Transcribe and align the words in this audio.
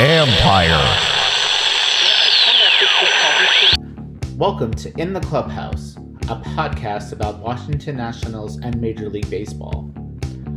Empire. 0.00 0.96
Welcome 4.38 4.72
to 4.74 4.90
In 4.98 5.12
the 5.12 5.20
Clubhouse, 5.20 5.96
a 6.28 6.36
podcast 6.36 7.12
about 7.12 7.40
Washington 7.40 7.98
Nationals 7.98 8.58
and 8.60 8.80
Major 8.80 9.10
League 9.10 9.28
Baseball. 9.28 9.92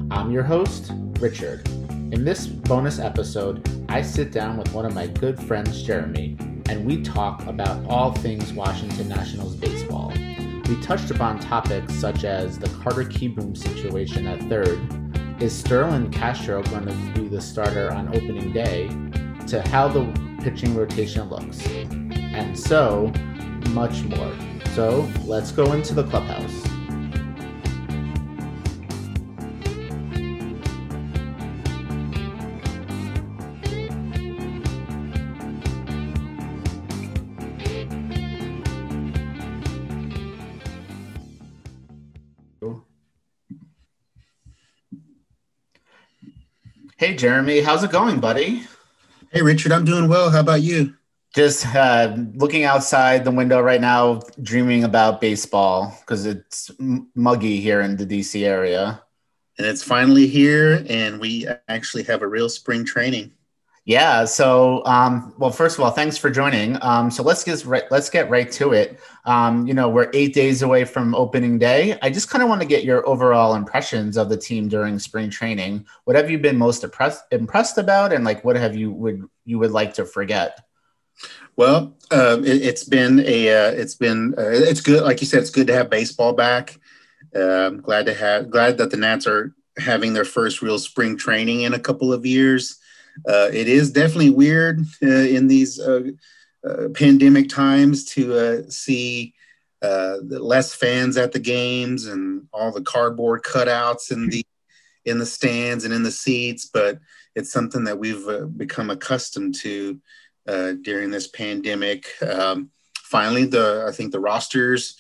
I'm 0.10 0.32
your 0.32 0.44
host, 0.44 0.94
Richard. 1.20 1.68
In 1.90 2.24
this 2.24 2.48
bonus 2.48 3.00
episode, 3.00 3.68
I 3.90 4.02
sit 4.02 4.32
down 4.32 4.56
with 4.56 4.72
one 4.74 4.86
of 4.86 4.94
my 4.94 5.08
good 5.08 5.38
friends, 5.38 5.84
Jeremy, 5.84 6.38
and 6.70 6.86
we 6.86 7.02
talk 7.02 7.46
about 7.46 7.86
all 7.88 8.14
things 8.14 8.54
Washington 8.54 9.10
Nationals 9.10 9.58
baseball. 9.58 10.14
We 10.70 10.82
touched 10.82 11.12
upon 11.12 11.40
topics 11.40 11.94
such 11.94 12.24
as 12.24 12.58
the 12.58 12.70
Carter 12.70 13.04
Kieboom 13.04 13.58
situation 13.58 14.28
at 14.28 14.42
third, 14.44 14.80
is 15.40 15.58
Starlin 15.58 16.12
Castro 16.12 16.64
going 16.64 16.86
to 16.86 16.94
be 17.14 17.28
the 17.28 17.42
starter 17.42 17.92
on 17.92 18.08
opening 18.10 18.52
day, 18.54 18.88
to 19.48 19.62
how 19.70 19.88
the 19.88 20.06
pitching 20.42 20.76
rotation 20.76 21.30
looks, 21.30 21.66
and 21.68 22.58
so 22.58 23.12
much 23.70 24.04
more. 24.04 24.34
So 24.74 25.10
let's 25.26 25.52
go 25.52 25.74
into 25.74 25.94
the 25.94 26.04
clubhouse. 26.04 26.45
Hey, 47.06 47.14
Jeremy, 47.14 47.62
how's 47.62 47.84
it 47.84 47.92
going, 47.92 48.20
buddy? 48.20 48.64
Hey, 49.32 49.44
Richard, 49.44 49.72
I'm 49.72 49.86
doing 49.86 50.08
well. 50.08 50.32
How 50.32 50.40
about 50.40 50.64
you? 50.64 50.96
Just 51.36 51.68
uh, 51.76 52.16
looking 52.34 52.64
outside 52.64 53.24
the 53.24 53.30
window 53.30 53.62
right 53.62 53.80
now, 53.80 54.22
dreaming 54.42 54.84
about 54.84 55.22
baseball 55.22 55.96
because 56.00 56.26
it's 56.26 56.72
m- 56.80 57.12
muggy 57.14 57.62
here 57.62 57.82
in 57.82 57.96
the 57.96 58.08
DC 58.08 58.44
area. 58.44 59.04
And 59.60 59.68
it's 59.68 59.84
finally 59.84 60.26
here, 60.26 60.84
and 60.90 61.20
we 61.20 61.48
actually 61.68 62.02
have 62.06 62.24
a 62.24 62.28
real 62.28 62.50
spring 62.50 62.84
training. 62.84 63.32
Yeah. 63.86 64.26
So, 64.26 64.84
um, 64.88 65.36
well, 65.38 65.52
first 65.52 65.78
of 65.78 65.84
all, 65.84 65.92
thanks 65.92 66.18
for 66.18 66.32
joining. 66.32 66.76
Um, 66.82 67.12
so 67.12 67.22
let's 67.22 67.44
get 67.44 67.64
right, 67.66 67.84
let's 67.92 68.10
get 68.10 68.32
right 68.32 68.52
to 68.54 68.74
it. 68.74 69.00
Um, 69.26 69.66
you 69.68 69.74
know, 69.74 69.90
we're 69.90 70.12
eight 70.14 70.34
days 70.34 70.62
away 70.62 70.86
from 70.86 71.16
opening 71.16 71.58
day. 71.58 71.98
I 72.02 72.12
just 72.12 72.30
kind 72.30 72.44
of 72.44 72.50
want 72.50 72.62
to 72.62 72.68
get 72.68 72.84
your 72.84 73.08
overall 73.08 73.56
impressions 73.56 74.18
of 74.18 74.30
the 74.30 74.38
team 74.38 74.68
during 74.68 75.00
spring 75.00 75.30
training. 75.32 75.86
What 76.04 76.16
have 76.16 76.30
you 76.30 76.38
been 76.38 76.58
most 76.58 76.84
impressed 76.84 77.24
impressed 77.32 77.78
about, 77.78 78.14
and 78.14 78.24
like, 78.24 78.44
what 78.44 78.56
have 78.56 78.76
you 78.76 78.92
would 78.92 79.24
you 79.44 79.58
would 79.60 79.72
like 79.72 79.96
to 79.96 80.06
forget? 80.06 80.60
Well, 81.56 81.96
um, 82.12 82.46
it, 82.46 82.64
has 82.64 82.84
been 82.84 83.20
a 83.22 83.50
uh, 83.50 83.72
it's 83.72 83.96
been 83.96 84.36
uh, 84.38 84.50
it's 84.50 84.82
good. 84.82 85.04
Like 85.04 85.22
you 85.22 85.28
said, 85.28 85.42
it's 85.42 85.50
good 85.50 85.68
to 85.68 85.74
have 85.74 85.90
baseball 85.90 86.34
back. 86.34 86.78
Uh, 87.36 87.68
I'm 87.68 87.82
glad 87.82 88.06
to 88.06 88.14
have 88.14 88.50
glad 88.52 88.78
that 88.78 88.92
the 88.92 88.98
Nats 88.98 89.26
are 89.26 89.56
having 89.78 90.14
their 90.14 90.26
first 90.26 90.62
real 90.62 90.80
spring 90.80 91.18
training 91.18 91.62
in 91.62 91.74
a 91.74 91.80
couple 91.80 92.14
of 92.14 92.26
years. 92.26 92.78
Uh, 93.28 93.50
it 93.52 93.68
is 93.68 93.92
definitely 93.92 94.30
weird 94.30 94.82
uh, 95.02 95.08
in 95.08 95.48
these 95.48 95.80
uh, 96.66 96.70
uh 96.70 96.90
pandemic 96.90 97.50
times 97.50 98.06
to 98.06 98.34
uh, 98.34 98.70
see 98.70 99.34
uh, 99.82 100.18
less 100.22 100.74
fans 100.74 101.18
at 101.18 101.32
the 101.32 101.40
games 101.40 102.06
and 102.08 102.48
all 102.54 102.72
the 102.72 102.82
cardboard 102.82 103.44
cutouts 103.44 104.12
in 104.12 104.30
the 104.30 104.46
in 105.06 105.20
the 105.20 105.26
stands 105.26 105.86
and 105.86 105.94
in 105.94 106.04
the 106.04 106.12
seats. 106.12 106.70
But 106.72 107.00
it's 107.36 107.52
something 107.52 107.84
that 107.84 108.00
we've 108.00 108.26
become 108.58 108.90
accustomed 108.90 109.56
to 109.56 110.00
during 110.48 111.12
this 111.12 111.28
pandemic. 111.28 112.08
Um, 112.24 112.72
finally, 112.96 113.46
the 113.46 113.86
I 113.88 113.92
think 113.92 114.12
the 114.12 114.20
rosters. 114.20 114.96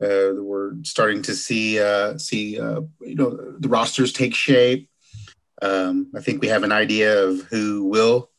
we're 0.00 0.72
starting 0.82 1.22
to 1.22 1.34
see 1.34 1.78
see 2.18 2.56
you 2.56 3.14
know 3.14 3.54
the 3.58 3.68
rosters 3.68 4.12
take 4.12 4.34
shape. 4.34 4.90
Um, 5.62 6.10
I 6.14 6.20
think 6.20 6.40
we 6.42 6.48
have 6.48 6.64
an 6.64 6.72
idea 6.72 7.24
of 7.24 7.42
who 7.44 7.84
will 7.84 8.30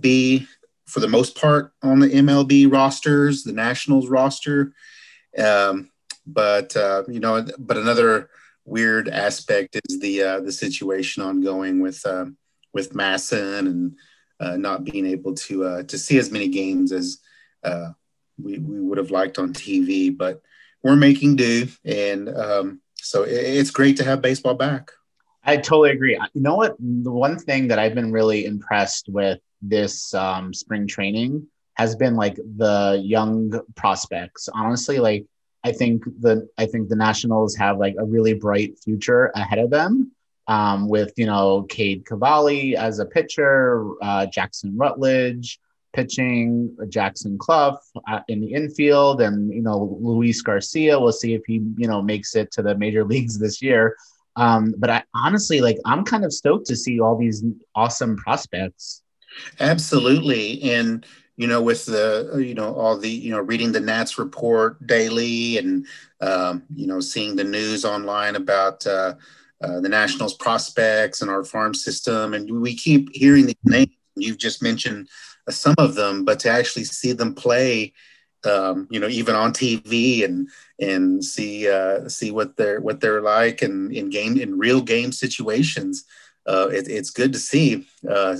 be, 0.00 0.46
for 0.86 1.00
the 1.00 1.08
most 1.08 1.36
part, 1.36 1.72
on 1.82 1.98
the 1.98 2.08
MLB 2.08 2.70
rosters, 2.70 3.42
the 3.42 3.52
Nationals 3.52 4.08
roster. 4.08 4.72
Um, 5.36 5.90
but 6.26 6.76
uh, 6.76 7.04
you 7.08 7.20
know, 7.20 7.46
but 7.58 7.76
another 7.76 8.30
weird 8.64 9.08
aspect 9.08 9.78
is 9.88 10.00
the 10.00 10.22
uh, 10.22 10.40
the 10.40 10.52
situation 10.52 11.22
ongoing 11.22 11.80
with 11.80 12.04
uh, 12.06 12.26
with 12.72 12.94
MASN 12.94 13.66
and 13.66 13.96
uh, 14.40 14.56
not 14.56 14.84
being 14.84 15.06
able 15.06 15.34
to 15.34 15.64
uh, 15.64 15.82
to 15.84 15.98
see 15.98 16.18
as 16.18 16.30
many 16.30 16.48
games 16.48 16.92
as 16.92 17.18
uh, 17.62 17.90
we 18.42 18.58
we 18.58 18.80
would 18.80 18.98
have 18.98 19.10
liked 19.10 19.38
on 19.38 19.52
TV. 19.52 20.16
But 20.16 20.42
we're 20.82 20.96
making 20.96 21.36
do, 21.36 21.68
and 21.84 22.28
um, 22.28 22.80
so 22.94 23.22
it, 23.22 23.32
it's 23.32 23.70
great 23.70 23.96
to 23.98 24.04
have 24.04 24.22
baseball 24.22 24.54
back. 24.54 24.90
I 25.44 25.56
totally 25.56 25.90
agree. 25.90 26.18
You 26.34 26.42
know 26.42 26.56
what? 26.56 26.76
The 26.78 27.10
one 27.10 27.38
thing 27.38 27.68
that 27.68 27.78
I've 27.78 27.94
been 27.94 28.10
really 28.10 28.44
impressed 28.46 29.08
with 29.08 29.38
this 29.68 30.14
um, 30.14 30.52
spring 30.52 30.86
training 30.86 31.46
has 31.74 31.94
been 31.94 32.16
like 32.16 32.36
the 32.36 33.00
young 33.02 33.60
prospects. 33.74 34.48
Honestly, 34.54 34.98
like 34.98 35.26
I 35.64 35.72
think 35.72 36.04
the 36.20 36.48
I 36.58 36.66
think 36.66 36.88
the 36.88 36.96
Nationals 36.96 37.56
have 37.56 37.78
like 37.78 37.96
a 37.98 38.04
really 38.04 38.34
bright 38.34 38.78
future 38.78 39.32
ahead 39.34 39.58
of 39.58 39.70
them. 39.70 40.12
Um, 40.48 40.88
with 40.88 41.12
you 41.16 41.26
know 41.26 41.64
Cade 41.64 42.06
Cavalli 42.06 42.76
as 42.76 43.00
a 43.00 43.06
pitcher, 43.06 43.84
uh, 44.00 44.26
Jackson 44.26 44.76
Rutledge 44.76 45.58
pitching, 45.92 46.76
Jackson 46.88 47.36
Cluff 47.38 47.84
uh, 48.06 48.20
in 48.28 48.40
the 48.40 48.52
infield, 48.52 49.20
and 49.20 49.52
you 49.52 49.62
know 49.62 49.98
Luis 50.00 50.40
Garcia. 50.42 51.00
We'll 51.00 51.10
see 51.10 51.34
if 51.34 51.42
he 51.46 51.54
you 51.76 51.88
know 51.88 52.00
makes 52.00 52.36
it 52.36 52.52
to 52.52 52.62
the 52.62 52.76
major 52.76 53.04
leagues 53.12 53.38
this 53.38 53.60
year. 53.60 53.96
Um, 54.36 54.74
but 54.78 54.90
I 54.90 55.02
honestly 55.14 55.60
like 55.60 55.78
I'm 55.84 56.04
kind 56.04 56.24
of 56.24 56.32
stoked 56.32 56.66
to 56.66 56.76
see 56.76 57.00
all 57.00 57.16
these 57.16 57.42
awesome 57.74 58.16
prospects. 58.16 59.02
Absolutely. 59.60 60.62
And 60.62 61.04
you 61.36 61.46
know, 61.46 61.60
with 61.60 61.84
the 61.86 62.42
you 62.44 62.54
know 62.54 62.74
all 62.74 62.96
the 62.96 63.10
you 63.10 63.30
know 63.30 63.40
reading 63.40 63.72
the 63.72 63.80
Nats 63.80 64.18
report 64.18 64.84
daily 64.86 65.58
and 65.58 65.86
um, 66.20 66.62
you 66.74 66.86
know 66.86 67.00
seeing 67.00 67.36
the 67.36 67.44
news 67.44 67.84
online 67.84 68.36
about 68.36 68.86
uh, 68.86 69.14
uh, 69.60 69.80
the 69.80 69.88
Nationals 69.88 70.34
prospects 70.34 71.20
and 71.20 71.30
our 71.30 71.44
farm 71.44 71.74
system, 71.74 72.32
and 72.32 72.60
we 72.60 72.74
keep 72.74 73.10
hearing 73.14 73.46
these 73.46 73.54
names. 73.64 73.90
You've 74.16 74.38
just 74.38 74.62
mentioned 74.62 75.08
uh, 75.46 75.52
some 75.52 75.74
of 75.76 75.94
them, 75.94 76.24
but 76.24 76.40
to 76.40 76.50
actually 76.50 76.84
see 76.84 77.12
them 77.12 77.34
play 77.34 77.92
um, 78.44 78.86
you 78.90 79.00
know, 79.00 79.08
even 79.08 79.34
on 79.34 79.52
TV 79.52 80.24
and 80.24 80.48
and 80.80 81.24
see 81.24 81.68
uh, 81.68 82.08
see 82.08 82.30
what 82.30 82.56
they're 82.56 82.80
what 82.80 83.00
they're 83.00 83.20
like 83.22 83.62
and 83.62 83.92
in 83.92 84.10
game 84.10 84.36
in 84.38 84.58
real 84.58 84.80
game 84.80 85.12
situations. 85.12 86.04
Uh, 86.46 86.68
it, 86.68 86.88
it's 86.88 87.10
good 87.10 87.32
to 87.32 87.38
see, 87.38 87.86
uh, 88.08 88.36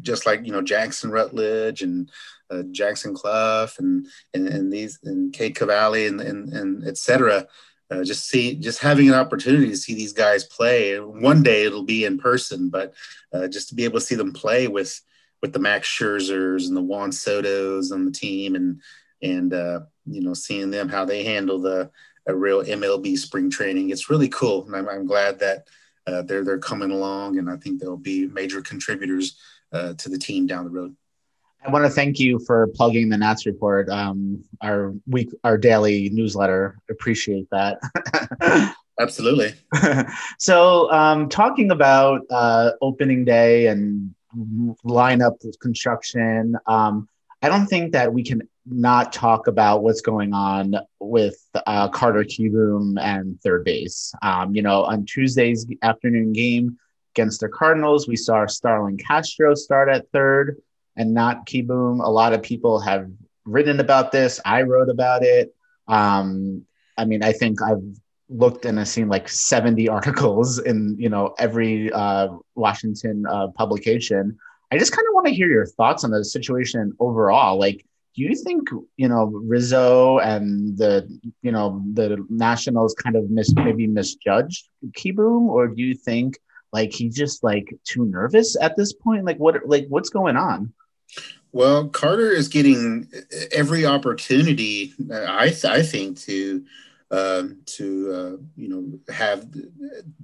just 0.00 0.26
like 0.26 0.44
you 0.44 0.52
know 0.52 0.62
Jackson 0.62 1.10
Rutledge 1.10 1.82
and 1.82 2.10
uh, 2.50 2.62
Jackson 2.70 3.14
Cluff 3.14 3.78
and, 3.78 4.06
and 4.34 4.48
and 4.48 4.72
these 4.72 4.98
and 5.04 5.32
Cade 5.32 5.54
Cavalli 5.54 6.06
and 6.06 6.20
and, 6.20 6.52
and 6.52 6.86
etc. 6.86 7.46
Uh, 7.90 8.04
just 8.04 8.28
see 8.28 8.54
just 8.54 8.80
having 8.80 9.08
an 9.08 9.14
opportunity 9.14 9.68
to 9.68 9.76
see 9.76 9.94
these 9.94 10.12
guys 10.12 10.44
play. 10.44 10.98
One 10.98 11.42
day 11.42 11.64
it'll 11.64 11.84
be 11.84 12.04
in 12.04 12.18
person, 12.18 12.68
but 12.68 12.94
uh, 13.32 13.48
just 13.48 13.68
to 13.70 13.74
be 13.74 13.84
able 13.84 14.00
to 14.00 14.04
see 14.04 14.14
them 14.14 14.32
play 14.32 14.68
with 14.68 15.00
with 15.40 15.52
the 15.52 15.58
Max 15.58 15.88
Scherzers 15.88 16.66
and 16.66 16.76
the 16.76 16.82
Juan 16.82 17.12
Soto's 17.12 17.92
on 17.92 18.04
the 18.04 18.10
team 18.10 18.56
and 18.56 18.80
and 19.22 19.54
uh, 19.54 19.80
you 20.06 20.22
know 20.22 20.34
seeing 20.34 20.70
them 20.70 20.88
how 20.88 21.04
they 21.04 21.24
handle 21.24 21.60
the 21.60 21.90
a 22.26 22.34
real 22.34 22.62
MLB 22.62 23.16
spring 23.16 23.50
training. 23.50 23.90
It's 23.90 24.10
really 24.10 24.28
cool, 24.28 24.66
and 24.66 24.76
I'm, 24.76 24.88
I'm 24.88 25.06
glad 25.06 25.38
that 25.40 25.66
uh, 26.12 26.22
they're 26.22 26.44
they're 26.44 26.58
coming 26.58 26.90
along, 26.90 27.38
and 27.38 27.48
I 27.50 27.56
think 27.56 27.80
they'll 27.80 27.96
be 27.96 28.26
major 28.26 28.60
contributors 28.60 29.38
uh, 29.72 29.94
to 29.94 30.08
the 30.08 30.18
team 30.18 30.46
down 30.46 30.64
the 30.64 30.70
road. 30.70 30.96
I 31.64 31.70
want 31.70 31.84
to 31.84 31.90
thank 31.90 32.20
you 32.20 32.38
for 32.46 32.68
plugging 32.68 33.08
the 33.08 33.18
Nats 33.18 33.44
report, 33.44 33.88
um, 33.88 34.44
our 34.62 34.94
week, 35.06 35.30
our 35.42 35.58
daily 35.58 36.08
newsletter. 36.10 36.78
Appreciate 36.88 37.48
that. 37.50 37.78
Absolutely. 39.00 39.54
so, 40.38 40.90
um, 40.92 41.28
talking 41.28 41.70
about 41.70 42.22
uh, 42.30 42.72
opening 42.80 43.24
day 43.24 43.66
and 43.66 44.14
lineup 44.84 45.34
construction, 45.60 46.56
um, 46.66 47.08
I 47.42 47.48
don't 47.48 47.66
think 47.66 47.92
that 47.92 48.12
we 48.12 48.22
can 48.22 48.42
not 48.66 49.12
talk 49.12 49.46
about 49.46 49.82
what's 49.82 50.00
going 50.00 50.32
on 50.32 50.74
with 51.00 51.36
uh, 51.66 51.88
Carter 51.88 52.24
Kieboom 52.24 53.00
and 53.00 53.40
third 53.40 53.64
base. 53.64 54.12
Um, 54.22 54.54
you 54.54 54.62
know, 54.62 54.84
on 54.84 55.04
Tuesday's 55.04 55.66
afternoon 55.82 56.32
game 56.32 56.78
against 57.14 57.40
the 57.40 57.48
Cardinals, 57.48 58.08
we 58.08 58.16
saw 58.16 58.46
Starlin 58.46 58.96
Castro 58.98 59.54
start 59.54 59.88
at 59.88 60.10
third 60.10 60.60
and 60.96 61.14
not 61.14 61.46
Kieboom. 61.46 62.04
A 62.04 62.10
lot 62.10 62.32
of 62.32 62.42
people 62.42 62.80
have 62.80 63.08
written 63.44 63.80
about 63.80 64.12
this. 64.12 64.40
I 64.44 64.62
wrote 64.62 64.90
about 64.90 65.22
it. 65.22 65.54
Um, 65.86 66.66
I 66.96 67.04
mean, 67.04 67.22
I 67.22 67.32
think 67.32 67.62
I've 67.62 67.82
looked 68.28 68.66
and 68.66 68.78
I've 68.78 68.88
seen 68.88 69.08
like 69.08 69.28
70 69.28 69.88
articles 69.98 70.58
in 70.58 70.96
you 70.98 71.08
know 71.08 71.34
every 71.38 71.90
uh, 71.92 72.28
Washington 72.54 73.24
uh, 73.26 73.48
publication. 73.48 74.38
I 74.70 74.76
just 74.76 74.92
kind 74.92 75.07
want 75.18 75.28
to 75.28 75.34
hear 75.34 75.48
your 75.48 75.66
thoughts 75.66 76.04
on 76.04 76.10
the 76.10 76.24
situation 76.24 76.92
overall. 77.00 77.58
Like, 77.58 77.84
do 78.14 78.22
you 78.22 78.34
think 78.34 78.68
you 78.96 79.08
know 79.08 79.26
Rizzo 79.26 80.18
and 80.18 80.76
the 80.78 81.08
you 81.42 81.52
know 81.52 81.82
the 81.92 82.24
Nationals 82.28 82.94
kind 82.94 83.16
of 83.16 83.30
mis- 83.30 83.54
maybe 83.54 83.86
misjudged 83.86 84.68
Kieboom, 84.92 85.48
or 85.48 85.68
do 85.68 85.82
you 85.82 85.94
think 85.94 86.38
like 86.72 86.92
he's 86.92 87.16
just 87.16 87.42
like 87.42 87.74
too 87.84 88.04
nervous 88.06 88.56
at 88.60 88.76
this 88.76 88.92
point? 88.92 89.24
Like, 89.24 89.38
what 89.38 89.66
like 89.66 89.86
what's 89.88 90.10
going 90.10 90.36
on? 90.36 90.72
Well, 91.52 91.88
Carter 91.88 92.30
is 92.30 92.48
getting 92.48 93.10
every 93.52 93.86
opportunity, 93.86 94.92
I, 95.10 95.48
th- 95.48 95.64
I 95.64 95.82
think, 95.82 96.20
to 96.20 96.62
um, 97.10 97.58
to 97.64 98.12
uh, 98.12 98.42
you 98.56 98.68
know 98.68 99.12
have 99.12 99.46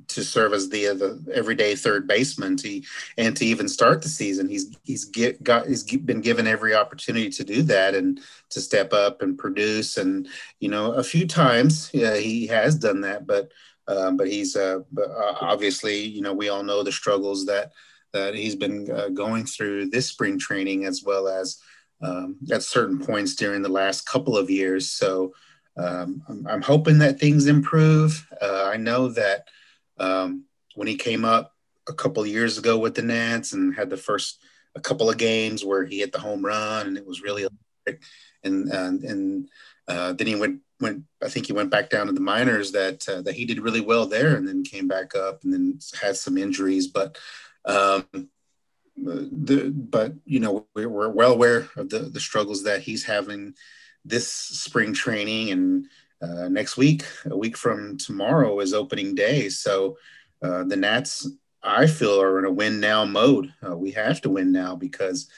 to 0.08 0.22
serve 0.22 0.52
as 0.52 0.68
the 0.68 0.86
the 0.86 1.32
everyday 1.32 1.74
third 1.74 2.06
baseman 2.06 2.56
to 2.58 2.82
and 3.16 3.36
to 3.36 3.46
even 3.46 3.68
start 3.68 4.02
the 4.02 4.08
season. 4.08 4.48
He's 4.48 4.76
he's 4.82 5.04
get 5.06 5.42
got 5.42 5.66
he's 5.66 5.82
been 5.82 6.20
given 6.20 6.46
every 6.46 6.74
opportunity 6.74 7.30
to 7.30 7.44
do 7.44 7.62
that 7.62 7.94
and 7.94 8.20
to 8.50 8.60
step 8.60 8.92
up 8.92 9.22
and 9.22 9.38
produce. 9.38 9.96
And 9.96 10.28
you 10.60 10.68
know 10.68 10.92
a 10.92 11.02
few 11.02 11.26
times 11.26 11.90
yeah, 11.94 12.16
he 12.16 12.46
has 12.48 12.76
done 12.76 13.00
that 13.02 13.26
but 13.26 13.50
um, 13.86 14.16
but 14.16 14.28
he's 14.28 14.56
uh, 14.56 14.80
uh, 14.98 15.34
obviously 15.40 15.98
you 16.00 16.22
know 16.22 16.34
we 16.34 16.48
all 16.48 16.62
know 16.62 16.82
the 16.82 16.92
struggles 16.92 17.46
that 17.46 17.72
that 18.12 18.34
he's 18.34 18.54
been 18.54 18.90
uh, 18.90 19.08
going 19.08 19.44
through 19.44 19.90
this 19.90 20.08
spring 20.08 20.38
training 20.38 20.84
as 20.84 21.02
well 21.04 21.28
as 21.28 21.58
um, 22.02 22.36
at 22.52 22.62
certain 22.62 22.98
points 22.98 23.34
during 23.34 23.62
the 23.62 23.68
last 23.68 24.06
couple 24.06 24.36
of 24.36 24.50
years. 24.50 24.90
So 24.90 25.32
um, 25.76 26.22
I'm, 26.28 26.46
I'm, 26.46 26.62
hoping 26.62 26.98
that 26.98 27.18
things 27.18 27.46
improve. 27.46 28.26
Uh, 28.40 28.70
I 28.72 28.76
know 28.76 29.08
that 29.08 29.48
um, 29.98 30.44
when 30.74 30.86
he 30.86 30.96
came 30.96 31.24
up 31.24 31.52
a 31.88 31.92
couple 31.92 32.24
years 32.26 32.58
ago 32.58 32.78
with 32.78 32.94
the 32.94 33.02
Nats 33.02 33.52
and 33.52 33.74
had 33.74 33.90
the 33.90 33.96
first 33.96 34.40
a 34.76 34.80
couple 34.80 35.08
of 35.08 35.18
games 35.18 35.64
where 35.64 35.84
he 35.84 36.00
hit 36.00 36.12
the 36.12 36.20
home 36.20 36.44
run 36.44 36.86
and 36.86 36.96
it 36.96 37.06
was 37.06 37.22
really 37.22 37.46
and 38.42 38.68
and, 38.68 39.04
and 39.04 39.48
uh, 39.88 40.12
then 40.12 40.26
he 40.26 40.34
went 40.34 40.60
went 40.80 41.04
I 41.22 41.28
think 41.28 41.46
he 41.46 41.52
went 41.52 41.70
back 41.70 41.90
down 41.90 42.06
to 42.06 42.12
the 42.12 42.20
minors 42.20 42.72
that 42.72 43.08
uh, 43.08 43.22
that 43.22 43.34
he 43.34 43.44
did 43.44 43.60
really 43.60 43.80
well 43.80 44.06
there 44.06 44.36
and 44.36 44.46
then 44.46 44.64
came 44.64 44.88
back 44.88 45.14
up 45.14 45.44
and 45.44 45.52
then 45.52 45.78
had 46.00 46.16
some 46.16 46.38
injuries 46.38 46.86
but 46.88 47.18
um, 47.64 48.06
the 48.96 49.72
but 49.74 50.14
you 50.24 50.40
know 50.40 50.66
we're, 50.74 50.88
we're 50.88 51.08
well 51.08 51.32
aware 51.32 51.68
of 51.76 51.88
the 51.90 52.00
the 52.00 52.20
struggles 52.20 52.64
that 52.64 52.82
he's 52.82 53.04
having 53.04 53.54
this 54.04 54.28
spring 54.28 54.92
training 54.92 55.50
and 55.50 55.86
uh, 56.22 56.48
next 56.48 56.76
week, 56.76 57.04
a 57.26 57.36
week 57.36 57.56
from 57.56 57.98
tomorrow, 57.98 58.60
is 58.60 58.72
opening 58.72 59.14
day. 59.14 59.48
So 59.48 59.98
uh, 60.42 60.64
the 60.64 60.76
Nats, 60.76 61.28
I 61.62 61.86
feel, 61.86 62.20
are 62.20 62.38
in 62.38 62.44
a 62.44 62.52
win 62.52 62.80
now 62.80 63.04
mode. 63.04 63.52
Uh, 63.66 63.76
we 63.76 63.90
have 63.92 64.20
to 64.22 64.30
win 64.30 64.52
now 64.52 64.76
because 64.76 65.28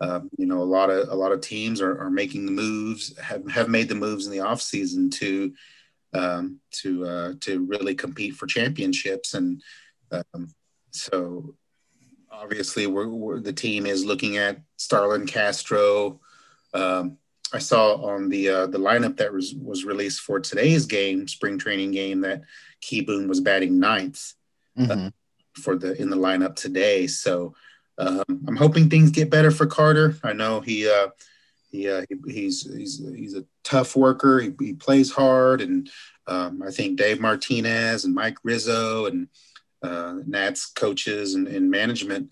um, 0.00 0.28
you 0.36 0.46
know 0.46 0.60
a 0.60 0.64
lot 0.64 0.90
of 0.90 1.08
a 1.08 1.14
lot 1.14 1.32
of 1.32 1.40
teams 1.40 1.80
are, 1.80 1.98
are 1.98 2.10
making 2.10 2.46
the 2.46 2.52
moves, 2.52 3.16
have, 3.18 3.48
have 3.50 3.68
made 3.68 3.88
the 3.88 3.94
moves 3.94 4.26
in 4.26 4.32
the 4.32 4.40
off 4.40 4.60
season 4.60 5.08
to 5.10 5.54
um, 6.12 6.60
to 6.72 7.06
uh, 7.06 7.32
to 7.40 7.64
really 7.64 7.94
compete 7.94 8.34
for 8.34 8.46
championships, 8.46 9.34
and 9.34 9.62
um, 10.10 10.52
so 10.90 11.54
obviously 12.30 12.86
we're, 12.86 13.08
we're, 13.08 13.40
the 13.40 13.52
team 13.52 13.86
is 13.86 14.04
looking 14.04 14.36
at 14.36 14.60
Starlin 14.76 15.26
Castro. 15.26 16.20
Um, 16.72 17.18
I 17.54 17.58
saw 17.58 17.94
on 17.96 18.28
the 18.28 18.48
uh, 18.48 18.66
the 18.66 18.78
lineup 18.78 19.16
that 19.18 19.32
was 19.32 19.54
was 19.54 19.84
released 19.84 20.20
for 20.20 20.40
today's 20.40 20.86
game, 20.86 21.28
spring 21.28 21.58
training 21.58 21.92
game, 21.92 22.20
that 22.22 22.42
Kieboom 22.82 23.28
was 23.28 23.40
batting 23.40 23.78
ninth 23.78 24.34
uh, 24.76 24.82
mm-hmm. 24.82 25.06
uh, 25.06 25.10
for 25.54 25.76
the 25.76 26.00
in 26.00 26.10
the 26.10 26.16
lineup 26.16 26.56
today. 26.56 27.06
So 27.06 27.54
um, 27.98 28.24
I'm 28.28 28.56
hoping 28.56 28.90
things 28.90 29.10
get 29.10 29.30
better 29.30 29.50
for 29.50 29.66
Carter. 29.66 30.16
I 30.24 30.32
know 30.32 30.60
he 30.60 30.88
uh, 30.88 31.08
he, 31.70 31.88
uh, 31.88 32.04
he, 32.08 32.32
he's 32.32 32.62
he's 32.74 32.98
he's 33.14 33.36
a 33.36 33.44
tough 33.62 33.94
worker. 33.94 34.40
He, 34.40 34.52
he 34.58 34.72
plays 34.74 35.12
hard, 35.12 35.60
and 35.60 35.88
um, 36.26 36.60
I 36.60 36.70
think 36.72 36.98
Dave 36.98 37.20
Martinez 37.20 38.04
and 38.04 38.14
Mike 38.14 38.38
Rizzo 38.42 39.06
and 39.06 39.28
uh, 39.82 40.16
Nats 40.26 40.66
coaches 40.66 41.34
and, 41.34 41.46
and 41.46 41.70
management 41.70 42.30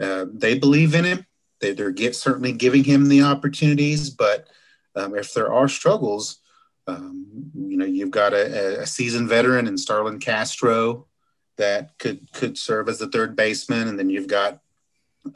uh, 0.00 0.26
they 0.32 0.58
believe 0.58 0.94
in 0.94 1.04
him. 1.04 1.26
They, 1.60 1.72
they're 1.72 1.90
get, 1.90 2.16
certainly 2.16 2.52
giving 2.52 2.84
him 2.84 3.08
the 3.08 3.22
opportunities, 3.22 4.10
but 4.10 4.48
um, 4.94 5.14
if 5.16 5.32
there 5.34 5.52
are 5.52 5.68
struggles, 5.68 6.38
um, 6.86 7.50
you 7.54 7.76
know, 7.76 7.84
you've 7.84 8.10
got 8.10 8.32
a, 8.32 8.80
a, 8.80 8.86
seasoned 8.86 9.28
veteran 9.28 9.66
in 9.66 9.78
Starlin 9.78 10.18
Castro 10.18 11.06
that 11.56 11.96
could 11.98 12.32
could 12.32 12.58
serve 12.58 12.88
as 12.88 12.98
the 12.98 13.08
third 13.08 13.36
baseman, 13.36 13.88
and 13.88 13.98
then 13.98 14.10
you've 14.10 14.26
got 14.26 14.60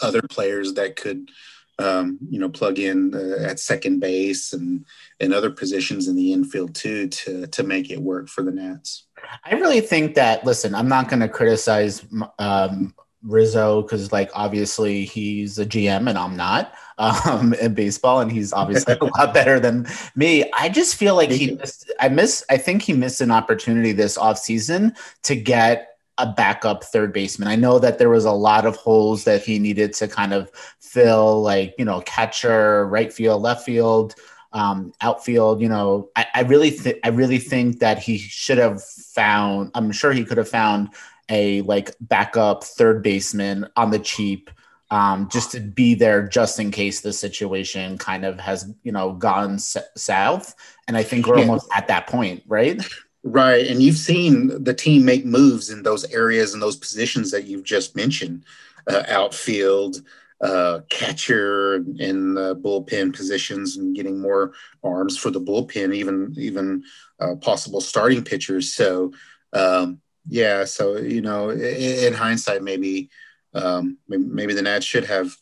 other 0.00 0.22
players 0.22 0.74
that 0.74 0.96
could, 0.96 1.30
um, 1.78 2.18
you 2.28 2.40
know, 2.40 2.48
plug 2.48 2.78
in 2.78 3.14
uh, 3.14 3.44
at 3.44 3.60
second 3.60 4.00
base 4.00 4.52
and 4.52 4.84
and 5.20 5.32
other 5.32 5.50
positions 5.50 6.08
in 6.08 6.16
the 6.16 6.32
infield 6.32 6.74
too 6.74 7.08
to 7.08 7.46
to 7.46 7.62
make 7.62 7.90
it 7.90 8.00
work 8.00 8.28
for 8.28 8.42
the 8.42 8.50
Nats. 8.50 9.04
I 9.44 9.54
really 9.54 9.80
think 9.80 10.14
that. 10.16 10.44
Listen, 10.44 10.74
I'm 10.74 10.88
not 10.88 11.08
going 11.08 11.20
to 11.20 11.28
criticize 11.28 12.04
um, 12.38 12.94
Rizzo 13.26 13.82
because, 13.82 14.12
like, 14.12 14.31
obviously 14.34 15.05
he's 15.05 15.58
a 15.58 15.67
GM 15.67 16.08
and 16.08 16.17
I'm 16.17 16.37
not 16.37 16.75
um, 16.99 17.52
in 17.55 17.75
baseball, 17.75 18.20
and 18.20 18.32
he's 18.32 18.52
obviously 18.52 18.96
a 19.00 19.05
lot 19.05 19.34
better 19.34 19.61
than 19.61 19.87
me. 20.14 20.50
I 20.52 20.69
just 20.69 20.96
feel 20.96 21.14
like 21.14 21.31
he 21.31 21.52
missed. 21.52 21.93
I 22.00 22.08
miss. 22.08 22.44
I 22.49 22.56
think 22.56 22.82
he 22.82 22.93
missed 22.93 23.20
an 23.20 23.31
opportunity 23.31 23.93
this 23.93 24.17
offseason 24.17 24.96
to 25.25 25.37
get 25.37 25.96
a 26.19 26.26
backup 26.26 26.84
third 26.84 27.12
baseman. 27.12 27.49
I 27.49 27.56
know 27.56 27.78
that 27.78 27.99
there 27.99 28.08
was 28.08 28.25
a 28.25 28.32
lot 28.32 28.64
of 28.64 28.76
holes 28.76 29.25
that 29.25 29.43
he 29.43 29.58
needed 29.58 29.93
to 29.94 30.08
kind 30.08 30.32
of 30.32 30.50
fill, 30.81 31.43
like 31.43 31.75
you 31.78 31.84
know, 31.84 32.00
catcher, 32.02 32.87
right 32.87 33.12
field, 33.12 33.43
left 33.43 33.64
field. 33.64 34.14
Um, 34.52 34.94
outfield, 35.02 35.61
you 35.61 35.69
know, 35.69 36.08
I, 36.17 36.26
I 36.32 36.40
really 36.43 36.70
think 36.70 36.99
I 37.05 37.08
really 37.08 37.37
think 37.37 37.81
that 37.81 37.99
he 37.99 38.17
should 38.17 38.56
have 38.56 38.82
found. 38.82 39.70
I'm 39.75 39.93
sure 39.93 40.12
he 40.12 40.25
could 40.25 40.38
have 40.38 40.49
found 40.49 40.90
a 41.28 41.62
like 41.62 41.94
backup 42.00 42.64
third 42.64 43.02
baseman 43.02 43.69
on 43.76 43.90
the 43.90 43.99
cheap 43.99 44.50
um, 44.90 45.28
just 45.31 45.50
to 45.52 45.61
be 45.61 45.94
there 45.94 46.26
just 46.26 46.61
in 46.61 46.70
case 46.70 47.00
the 47.00 47.12
situation 47.12 47.99
kind 47.99 48.25
of 48.25 48.38
has 48.38 48.73
you 48.82 48.93
know 48.93 49.12
gone 49.12 49.55
s- 49.55 49.76
south. 49.96 50.55
And 50.87 50.96
i 50.96 51.02
think 51.02 51.26
we're 51.26 51.38
yeah. 51.38 51.43
almost 51.43 51.69
at 51.75 51.88
that 51.88 52.06
point 52.06 52.43
right? 52.46 52.81
Right. 53.25 53.67
And 53.67 53.82
you've 53.82 53.96
seen 53.96 54.62
the 54.62 54.73
team 54.73 55.05
make 55.05 55.26
moves 55.26 55.70
in 55.70 55.82
those 55.82 56.05
areas 56.12 56.55
and 56.55 56.62
those 56.62 56.76
positions 56.76 57.32
that 57.32 57.44
you've 57.44 57.64
just 57.64 57.96
mentioned 57.96 58.44
uh, 58.87 59.02
outfield 59.08 60.00
uh, 60.40 60.80
catcher 60.90 61.76
in 61.99 62.35
the 62.35 62.54
bullpen 62.54 63.12
positions 63.12 63.78
and 63.78 63.97
getting 63.97 64.21
more 64.21 64.52
arms 64.85 65.16
for 65.16 65.33
the 65.33 65.40
bullpen 65.40 65.92
even 65.92 66.35
even 66.37 66.85
uh, 67.18 67.35
possible 67.37 67.80
starting 67.80 68.23
pitchers. 68.23 68.73
So 68.75 69.12
um, 69.52 70.00
yeah, 70.28 70.64
so 70.64 70.97
you 70.97 71.21
know, 71.21 71.50
in, 71.50 71.61
in 71.61 72.12
hindsight, 72.12 72.62
maybe 72.62 73.11
um, 73.54 73.99
maybe 74.09 74.54
the 74.54 74.62
Nats 74.62 74.85
should 74.85 75.04
have 75.04 75.35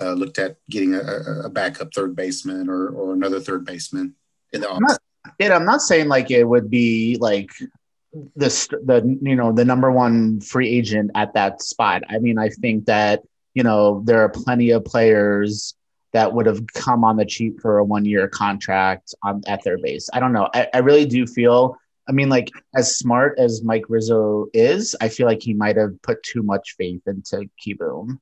uh, 0.00 0.12
looked 0.12 0.38
at 0.38 0.56
getting 0.70 0.94
a, 0.94 1.00
a, 1.44 1.50
backup 1.50 1.92
third 1.92 2.14
baseman 2.14 2.68
or 2.68 2.88
or 2.90 3.12
another 3.12 3.40
third 3.40 3.64
baseman 3.64 4.14
in 4.52 4.60
the 4.60 4.70
office. 4.70 4.98
Yeah, 5.38 5.54
I'm 5.54 5.64
not 5.64 5.82
saying 5.82 6.08
like 6.08 6.30
it 6.30 6.44
would 6.44 6.70
be 6.70 7.18
like 7.20 7.50
the 8.36 8.48
the 8.84 9.18
you 9.20 9.36
know 9.36 9.52
the 9.52 9.64
number 9.64 9.90
one 9.90 10.40
free 10.40 10.68
agent 10.68 11.10
at 11.14 11.34
that 11.34 11.62
spot. 11.62 12.02
I 12.08 12.18
mean, 12.18 12.38
I 12.38 12.48
think 12.48 12.86
that 12.86 13.22
you 13.54 13.62
know 13.62 14.02
there 14.04 14.22
are 14.22 14.28
plenty 14.28 14.70
of 14.70 14.84
players 14.84 15.74
that 16.12 16.32
would 16.32 16.46
have 16.46 16.66
come 16.68 17.04
on 17.04 17.16
the 17.16 17.26
cheap 17.26 17.60
for 17.60 17.78
a 17.78 17.84
one 17.84 18.04
year 18.04 18.28
contract 18.28 19.14
on 19.22 19.42
at 19.46 19.62
their 19.64 19.78
base. 19.78 20.08
I 20.12 20.20
don't 20.20 20.32
know. 20.32 20.48
I, 20.54 20.68
I 20.72 20.78
really 20.78 21.06
do 21.06 21.26
feel 21.26 21.76
I 22.08 22.12
mean, 22.12 22.30
like 22.30 22.50
as 22.74 22.96
smart 22.96 23.38
as 23.38 23.62
Mike 23.62 23.84
Rizzo 23.88 24.46
is, 24.54 24.96
I 25.00 25.08
feel 25.08 25.26
like 25.26 25.42
he 25.42 25.52
might 25.52 25.76
have 25.76 26.00
put 26.02 26.22
too 26.22 26.42
much 26.42 26.74
faith 26.78 27.02
into 27.06 27.48
Kieboom. 27.62 28.18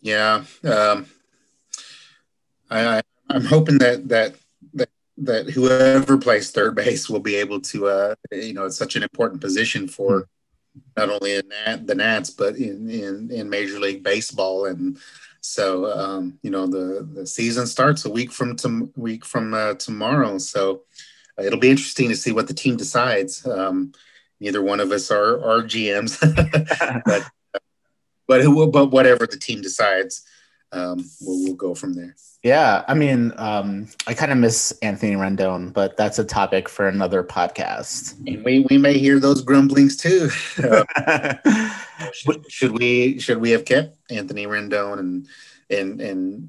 Yeah, 0.00 0.44
um, 0.64 1.06
I, 2.70 3.02
am 3.30 3.44
hoping 3.44 3.78
that 3.78 4.08
that 4.08 4.34
that 4.74 4.90
that 5.18 5.50
whoever 5.50 6.18
plays 6.18 6.50
third 6.50 6.74
base 6.74 7.08
will 7.08 7.20
be 7.20 7.36
able 7.36 7.60
to, 7.60 7.86
uh, 7.86 8.14
you 8.32 8.52
know, 8.52 8.66
it's 8.66 8.76
such 8.76 8.96
an 8.96 9.02
important 9.02 9.40
position 9.40 9.88
for 9.88 10.22
mm-hmm. 10.22 10.80
not 10.96 11.10
only 11.10 11.36
in 11.36 11.86
the 11.86 11.94
Nats 11.94 12.30
but 12.30 12.56
in, 12.56 12.90
in 12.90 13.30
in 13.30 13.48
Major 13.48 13.78
League 13.78 14.02
Baseball, 14.02 14.66
and 14.66 14.98
so 15.40 15.92
um, 15.96 16.38
you 16.42 16.50
know 16.50 16.66
the 16.66 17.08
the 17.14 17.26
season 17.26 17.66
starts 17.68 18.04
a 18.04 18.10
week 18.10 18.32
from 18.32 18.56
to, 18.56 18.90
week 18.96 19.24
from 19.24 19.54
uh, 19.54 19.74
tomorrow, 19.74 20.38
so 20.38 20.82
it'll 21.38 21.58
be 21.58 21.70
interesting 21.70 22.08
to 22.08 22.16
see 22.16 22.32
what 22.32 22.48
the 22.48 22.54
team 22.54 22.76
decides. 22.76 23.46
Um, 23.46 23.92
neither 24.40 24.62
one 24.62 24.80
of 24.80 24.90
us 24.92 25.10
are, 25.10 25.38
are 25.38 25.62
GMs, 25.62 26.20
but 27.04 27.28
but 28.26 28.42
who 28.42 28.70
but 28.70 28.86
whatever 28.86 29.26
the 29.26 29.38
team 29.38 29.60
decides, 29.60 30.24
um, 30.72 31.04
we'll, 31.20 31.44
we'll 31.44 31.54
go 31.54 31.74
from 31.74 31.94
there. 31.94 32.16
Yeah, 32.42 32.84
I 32.86 32.94
mean, 32.94 33.32
um, 33.38 33.88
I 34.06 34.14
kind 34.14 34.30
of 34.30 34.38
miss 34.38 34.72
Anthony 34.82 35.16
Rendon, 35.16 35.72
but 35.72 35.96
that's 35.96 36.18
a 36.20 36.24
topic 36.24 36.68
for 36.68 36.86
another 36.86 37.24
podcast. 37.24 38.14
And 38.24 38.44
we, 38.44 38.64
we 38.70 38.78
may 38.78 38.98
hear 38.98 39.18
those 39.18 39.42
grumblings 39.42 39.96
too. 39.96 40.28
should, 42.12 42.50
should, 42.50 42.72
we 42.72 43.18
should 43.18 43.38
we 43.38 43.50
have 43.50 43.64
kept 43.64 43.96
Anthony 44.10 44.46
Rendon 44.46 44.98
and 44.98 45.28
and 45.70 46.00
and 46.00 46.48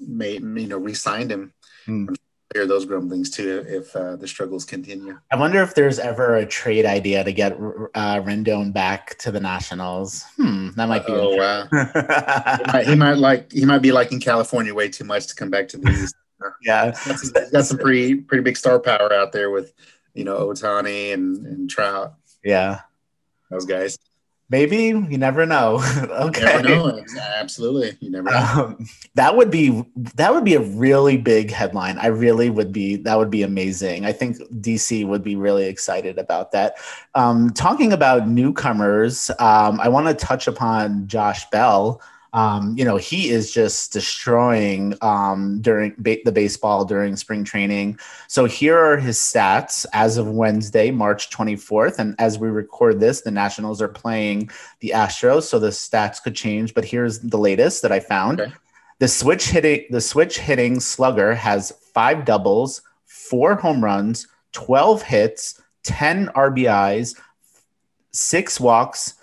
made 0.00 0.42
you 0.42 0.66
know 0.66 0.78
re-signed 0.78 1.30
him? 1.30 1.52
Hmm 1.84 2.06
hear 2.54 2.66
those 2.66 2.84
grumblings 2.84 3.30
too 3.30 3.64
if 3.68 3.94
uh, 3.96 4.14
the 4.16 4.28
struggles 4.28 4.64
continue. 4.64 5.18
I 5.32 5.36
wonder 5.36 5.60
if 5.60 5.74
there's 5.74 5.98
ever 5.98 6.36
a 6.36 6.46
trade 6.46 6.86
idea 6.86 7.24
to 7.24 7.32
get 7.32 7.52
uh, 7.52 8.20
Rendon 8.22 8.72
back 8.72 9.18
to 9.18 9.32
the 9.32 9.40
Nationals. 9.40 10.24
Hmm, 10.36 10.70
that 10.76 10.88
might 10.88 11.04
be. 11.04 11.12
Oh 11.12 11.34
wow! 11.34 11.66
he, 11.72 12.72
might, 12.72 12.86
he, 12.86 12.94
might, 12.94 13.18
like 13.18 13.52
he 13.52 13.64
might 13.64 13.82
be 13.82 13.92
liking 13.92 14.20
California 14.20 14.72
way 14.72 14.88
too 14.88 15.04
much 15.04 15.26
to 15.26 15.34
come 15.34 15.50
back 15.50 15.68
to 15.68 15.78
the 15.78 15.90
East. 15.90 16.14
yeah, 16.62 16.92
he's 17.06 17.32
got 17.32 17.66
some 17.66 17.78
pretty 17.78 18.14
pretty 18.14 18.42
big 18.42 18.56
star 18.56 18.78
power 18.78 19.12
out 19.12 19.32
there 19.32 19.50
with 19.50 19.74
you 20.14 20.24
know 20.24 20.38
Ohtani 20.48 21.12
and 21.12 21.44
and 21.46 21.68
Trout. 21.68 22.14
Yeah, 22.44 22.80
those 23.50 23.66
guys. 23.66 23.98
Maybe 24.50 24.76
you 24.76 25.18
never 25.18 25.46
know. 25.46 25.82
okay, 26.10 26.44
never 26.44 26.68
know. 26.68 27.04
absolutely, 27.36 27.96
you 28.00 28.10
never 28.10 28.30
know. 28.30 28.36
Um, 28.54 28.86
that 29.14 29.36
would 29.36 29.50
be 29.50 29.84
that 30.16 30.34
would 30.34 30.44
be 30.44 30.54
a 30.54 30.60
really 30.60 31.16
big 31.16 31.50
headline. 31.50 31.98
I 31.98 32.08
really 32.08 32.50
would 32.50 32.72
be. 32.72 32.96
That 32.96 33.16
would 33.16 33.30
be 33.30 33.42
amazing. 33.42 34.04
I 34.04 34.12
think 34.12 34.36
DC 34.60 35.06
would 35.06 35.24
be 35.24 35.34
really 35.34 35.64
excited 35.66 36.18
about 36.18 36.52
that. 36.52 36.76
Um, 37.14 37.50
talking 37.50 37.92
about 37.92 38.28
newcomers, 38.28 39.30
um, 39.38 39.80
I 39.80 39.88
want 39.88 40.06
to 40.08 40.14
touch 40.14 40.46
upon 40.46 41.06
Josh 41.06 41.48
Bell 41.50 42.02
um, 42.34 42.76
you 42.76 42.84
know, 42.84 42.96
he 42.96 43.30
is 43.30 43.52
just 43.52 43.92
destroying 43.92 44.98
um, 45.02 45.60
during 45.60 45.94
ba- 45.98 46.18
the 46.24 46.32
baseball 46.32 46.84
during 46.84 47.14
spring 47.14 47.44
training. 47.44 47.96
So 48.26 48.44
here 48.44 48.76
are 48.76 48.96
his 48.96 49.16
stats 49.18 49.86
as 49.92 50.18
of 50.18 50.28
Wednesday, 50.28 50.90
March 50.90 51.30
24th. 51.30 52.00
And 52.00 52.16
as 52.18 52.40
we 52.40 52.48
record 52.48 52.98
this, 52.98 53.20
the 53.20 53.30
Nationals 53.30 53.80
are 53.80 53.88
playing 53.88 54.50
the 54.80 54.90
Astros, 54.96 55.44
so 55.44 55.60
the 55.60 55.68
stats 55.68 56.20
could 56.20 56.34
change. 56.34 56.74
But 56.74 56.84
here's 56.84 57.20
the 57.20 57.38
latest 57.38 57.82
that 57.82 57.92
I 57.92 58.00
found. 58.00 58.40
Okay. 58.40 58.52
The 58.98 59.08
switch 59.08 59.46
hitting 59.46 59.84
the 59.90 60.00
switch 60.00 60.38
hitting 60.38 60.80
slugger 60.80 61.36
has 61.36 61.72
five 61.92 62.24
doubles, 62.24 62.82
four 63.04 63.54
home 63.54 63.82
runs, 63.82 64.26
12 64.52 65.02
hits, 65.02 65.62
10 65.84 66.28
RBIs, 66.28 67.16
six 68.10 68.58
walks 68.58 69.14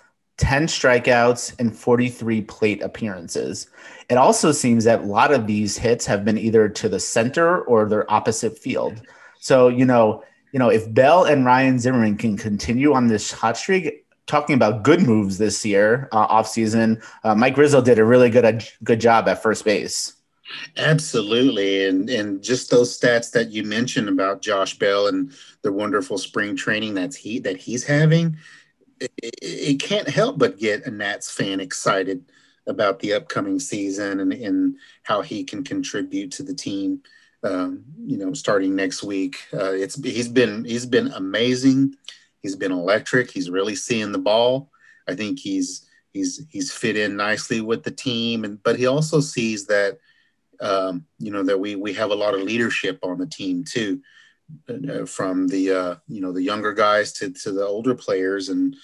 10 0.42 0.66
strikeouts, 0.66 1.54
and 1.60 1.74
43 1.74 2.42
plate 2.42 2.82
appearances. 2.82 3.68
It 4.10 4.16
also 4.16 4.50
seems 4.50 4.82
that 4.82 5.02
a 5.02 5.06
lot 5.06 5.32
of 5.32 5.46
these 5.46 5.78
hits 5.78 6.04
have 6.06 6.24
been 6.24 6.36
either 6.36 6.68
to 6.68 6.88
the 6.88 6.98
center 6.98 7.60
or 7.60 7.88
their 7.88 8.10
opposite 8.12 8.58
field. 8.58 9.02
So, 9.38 9.68
you 9.68 9.84
know, 9.84 10.24
you 10.50 10.58
know, 10.58 10.68
if 10.68 10.92
Bell 10.92 11.24
and 11.24 11.44
Ryan 11.44 11.78
Zimmerman 11.78 12.16
can 12.16 12.36
continue 12.36 12.92
on 12.92 13.06
this 13.06 13.30
hot 13.30 13.56
streak, 13.56 14.04
talking 14.26 14.56
about 14.56 14.82
good 14.82 15.02
moves 15.02 15.38
this 15.38 15.64
year, 15.64 16.08
uh, 16.10 16.26
off 16.28 16.48
season, 16.48 17.00
uh, 17.22 17.36
Mike 17.36 17.56
Rizzo 17.56 17.80
did 17.80 18.00
a 18.00 18.04
really 18.04 18.28
good, 18.28 18.44
a 18.44 18.60
good 18.82 19.00
job 19.00 19.28
at 19.28 19.40
first 19.44 19.64
base. 19.64 20.14
Absolutely. 20.76 21.86
And 21.86 22.10
and 22.10 22.42
just 22.42 22.68
those 22.68 22.98
stats 22.98 23.30
that 23.30 23.52
you 23.52 23.62
mentioned 23.62 24.08
about 24.08 24.42
Josh 24.42 24.76
Bell 24.76 25.06
and 25.06 25.32
the 25.62 25.72
wonderful 25.72 26.18
spring 26.18 26.56
training 26.56 26.94
that's 26.94 27.16
he 27.16 27.38
that 27.38 27.56
he's 27.56 27.84
having 27.84 28.36
it, 29.22 29.34
it 29.42 29.80
can't 29.80 30.08
help 30.08 30.38
but 30.38 30.58
get 30.58 30.86
a 30.86 30.90
Nats 30.90 31.30
fan 31.30 31.60
excited 31.60 32.24
about 32.66 33.00
the 33.00 33.12
upcoming 33.12 33.58
season 33.58 34.20
and, 34.20 34.32
and 34.32 34.76
how 35.02 35.22
he 35.22 35.44
can 35.44 35.64
contribute 35.64 36.30
to 36.32 36.42
the 36.42 36.54
team. 36.54 37.02
Um, 37.44 37.84
you 38.06 38.16
know, 38.18 38.32
starting 38.34 38.76
next 38.76 39.02
week, 39.02 39.36
uh, 39.52 39.72
it's 39.72 40.00
he's 40.02 40.28
been 40.28 40.64
he's 40.64 40.86
been 40.86 41.08
amazing. 41.08 41.96
He's 42.40 42.54
been 42.54 42.72
electric. 42.72 43.30
He's 43.30 43.50
really 43.50 43.74
seeing 43.74 44.12
the 44.12 44.18
ball. 44.18 44.70
I 45.08 45.14
think 45.14 45.40
he's 45.40 45.88
he's 46.12 46.46
he's 46.50 46.72
fit 46.72 46.96
in 46.96 47.16
nicely 47.16 47.60
with 47.60 47.82
the 47.82 47.90
team, 47.90 48.44
and 48.44 48.62
but 48.62 48.78
he 48.78 48.86
also 48.86 49.20
sees 49.20 49.66
that 49.66 49.98
um, 50.60 51.04
you 51.18 51.32
know 51.32 51.42
that 51.42 51.58
we 51.58 51.74
we 51.74 51.92
have 51.94 52.10
a 52.10 52.14
lot 52.14 52.34
of 52.34 52.42
leadership 52.42 53.00
on 53.02 53.18
the 53.18 53.26
team 53.26 53.64
too, 53.64 54.00
from 55.06 55.48
the 55.48 55.72
uh, 55.72 55.94
you 56.08 56.20
know 56.20 56.32
the 56.32 56.42
younger 56.42 56.72
guys 56.72 57.12
to 57.14 57.30
to 57.30 57.52
the 57.52 57.66
older 57.66 57.94
players, 57.94 58.48
and 58.48 58.76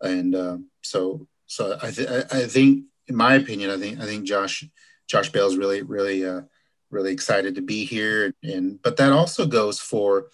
and 0.00 0.34
uh, 0.34 0.58
so 0.82 1.26
so 1.46 1.78
I, 1.82 1.90
th- 1.90 2.08
I 2.30 2.46
think 2.46 2.84
in 3.08 3.16
my 3.16 3.34
opinion 3.34 3.70
I 3.70 3.78
think 3.78 4.00
I 4.00 4.04
think 4.04 4.24
Josh 4.24 4.64
Josh 5.06 5.30
Bell's 5.30 5.56
really 5.56 5.82
really 5.82 6.26
uh, 6.26 6.42
really 6.90 7.12
excited 7.12 7.54
to 7.54 7.62
be 7.62 7.84
here 7.84 8.34
and 8.42 8.80
but 8.82 8.96
that 8.96 9.12
also 9.12 9.46
goes 9.46 9.78
for 9.80 10.26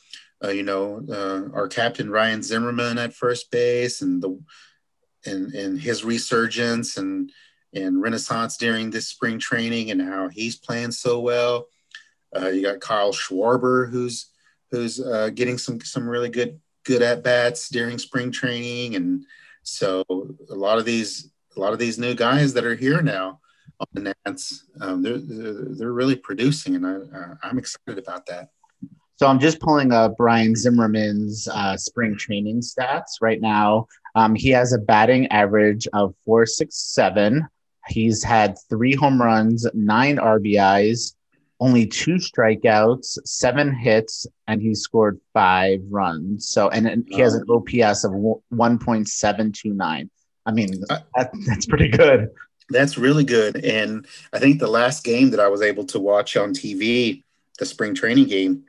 uh, 0.45 0.49
you 0.49 0.63
know 0.63 1.05
uh, 1.09 1.55
our 1.55 1.69
captain 1.69 2.11
Ryan 2.11 2.43
Zimmerman 2.43 2.99
at 2.99 3.15
first 3.15 3.51
base 3.51 4.03
and 4.03 4.23
the 4.23 4.39
and 5.25 5.55
and 5.55 5.81
his 5.81 6.05
resurgence 6.05 6.97
and 6.97 7.31
and 7.75 8.03
renaissance 8.03 8.57
during 8.57 8.91
this 8.91 9.09
spring 9.09 9.39
training 9.39 9.91
and 9.91 10.03
how 10.03 10.29
he's 10.29 10.57
playing 10.57 10.91
so 10.91 11.21
well. 11.21 11.69
Uh, 12.35 12.49
you 12.49 12.63
got 12.63 12.81
Kyle 12.81 13.13
Schwarber 13.13 13.91
who's 13.91 14.32
who's 14.73 15.01
uh, 15.01 15.31
getting 15.33 15.59
some 15.59 15.81
some 15.81 16.09
really 16.09 16.29
good 16.29 16.59
good 16.85 17.03
at 17.03 17.23
bats 17.23 17.69
during 17.69 17.97
spring 17.99 18.33
training 18.33 18.97
and 18.97 19.25
so 19.63 20.03
a 20.51 20.55
lot 20.55 20.79
of 20.79 20.85
these 20.85 21.31
a 21.57 21.61
lot 21.61 21.73
of 21.73 21.79
these 21.79 21.99
new 21.99 22.15
guys 22.15 22.53
that 22.55 22.65
are 22.65 22.75
here 22.75 23.01
now 23.01 23.39
on 23.83 24.05
the 24.05 24.15
Nats, 24.27 24.65
um, 24.81 25.03
they're, 25.03 25.19
they're, 25.19 25.93
really 25.93 26.15
producing, 26.15 26.77
and 26.77 26.87
I, 26.87 26.93
uh, 26.93 27.35
I'm 27.43 27.59
excited 27.59 27.99
about 27.99 28.27
that. 28.27 28.51
So 29.17 29.27
I'm 29.27 29.39
just 29.39 29.61
pulling 29.61 29.93
up 29.93 30.15
Ryan 30.19 30.55
Zimmerman's 30.55 31.49
uh, 31.49 31.77
spring 31.77 32.17
training 32.17 32.61
stats 32.61 33.21
right 33.21 33.41
now. 33.41 33.87
Um, 34.15 34.35
he 34.35 34.51
has 34.51 34.73
a 34.73 34.79
batting 34.79 35.27
average 35.29 35.87
of 35.93 36.15
467. 36.25 37.47
He's 37.89 38.23
had 38.23 38.57
three 38.69 38.95
home 38.95 39.21
runs, 39.21 39.67
nine 39.75 40.17
RBIs, 40.17 41.15
only 41.63 41.87
two 41.87 42.17
strikeouts, 42.17 43.19
seven 43.25 43.73
hits, 43.73 44.27
and 44.49 44.61
he 44.61 44.75
scored 44.75 45.21
five 45.33 45.79
runs. 45.89 46.49
So, 46.49 46.69
and, 46.69 46.89
and 46.89 47.07
he 47.09 47.21
has 47.21 47.35
an 47.35 47.45
OPS 47.49 48.03
of 48.03 48.11
1.729. 48.11 50.11
I 50.45 50.51
mean, 50.51 50.81
that, 50.89 51.05
that's 51.47 51.67
pretty 51.67 51.87
good. 51.87 52.31
That's 52.69 52.99
really 52.99 53.23
good. 53.23 53.65
And 53.65 54.09
I 54.33 54.41
think 54.41 54.59
the 54.59 54.67
last 54.67 55.05
game 55.05 55.31
that 55.31 55.39
I 55.39 55.47
was 55.47 55.63
able 55.63 55.85
to 55.87 56.01
watch 56.01 56.37
on 56.37 56.53
TV, 56.53 57.23
the 57.61 57.67
spring 57.67 57.95
training 57.95 58.27
game, 58.27 58.65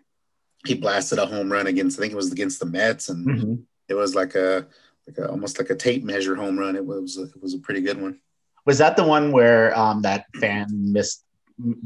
he 0.67 0.75
blasted 0.75 1.17
a 1.17 1.25
home 1.25 1.51
run 1.51 1.65
against, 1.65 1.97
I 1.97 2.01
think 2.01 2.13
it 2.13 2.17
was 2.17 2.31
against 2.31 2.59
the 2.59 2.67
Mets. 2.67 3.09
And 3.09 3.27
mm-hmm. 3.27 3.55
it 3.89 3.95
was 3.95 4.13
like 4.13 4.35
a, 4.35 4.67
like 5.07 5.17
a, 5.17 5.31
almost 5.31 5.57
like 5.57 5.71
a 5.71 5.75
tape 5.75 6.03
measure 6.03 6.35
home 6.35 6.59
run. 6.59 6.75
It 6.75 6.85
was, 6.85 7.17
it 7.17 7.41
was 7.41 7.55
a 7.55 7.59
pretty 7.59 7.81
good 7.81 7.99
one. 7.99 8.19
Was 8.67 8.77
that 8.77 8.95
the 8.95 9.03
one 9.03 9.31
where 9.31 9.75
um, 9.77 10.03
that 10.03 10.27
fan 10.39 10.67
missed 10.69 11.23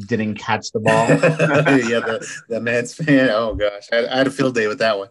didn't 0.08 0.36
catch 0.36 0.72
the 0.72 0.80
ball. 0.80 1.08
yeah, 1.10 2.00
the, 2.00 2.28
the 2.50 2.60
Mets 2.62 2.94
fan. 2.94 3.30
Oh 3.30 3.56
gosh, 3.56 3.88
I, 3.92 4.06
I, 4.08 4.18
had 4.18 4.28
a 4.28 4.32
field 4.32 4.56
day 4.56 4.68
with 4.68 4.80
that 4.80 4.98
one. 4.98 5.10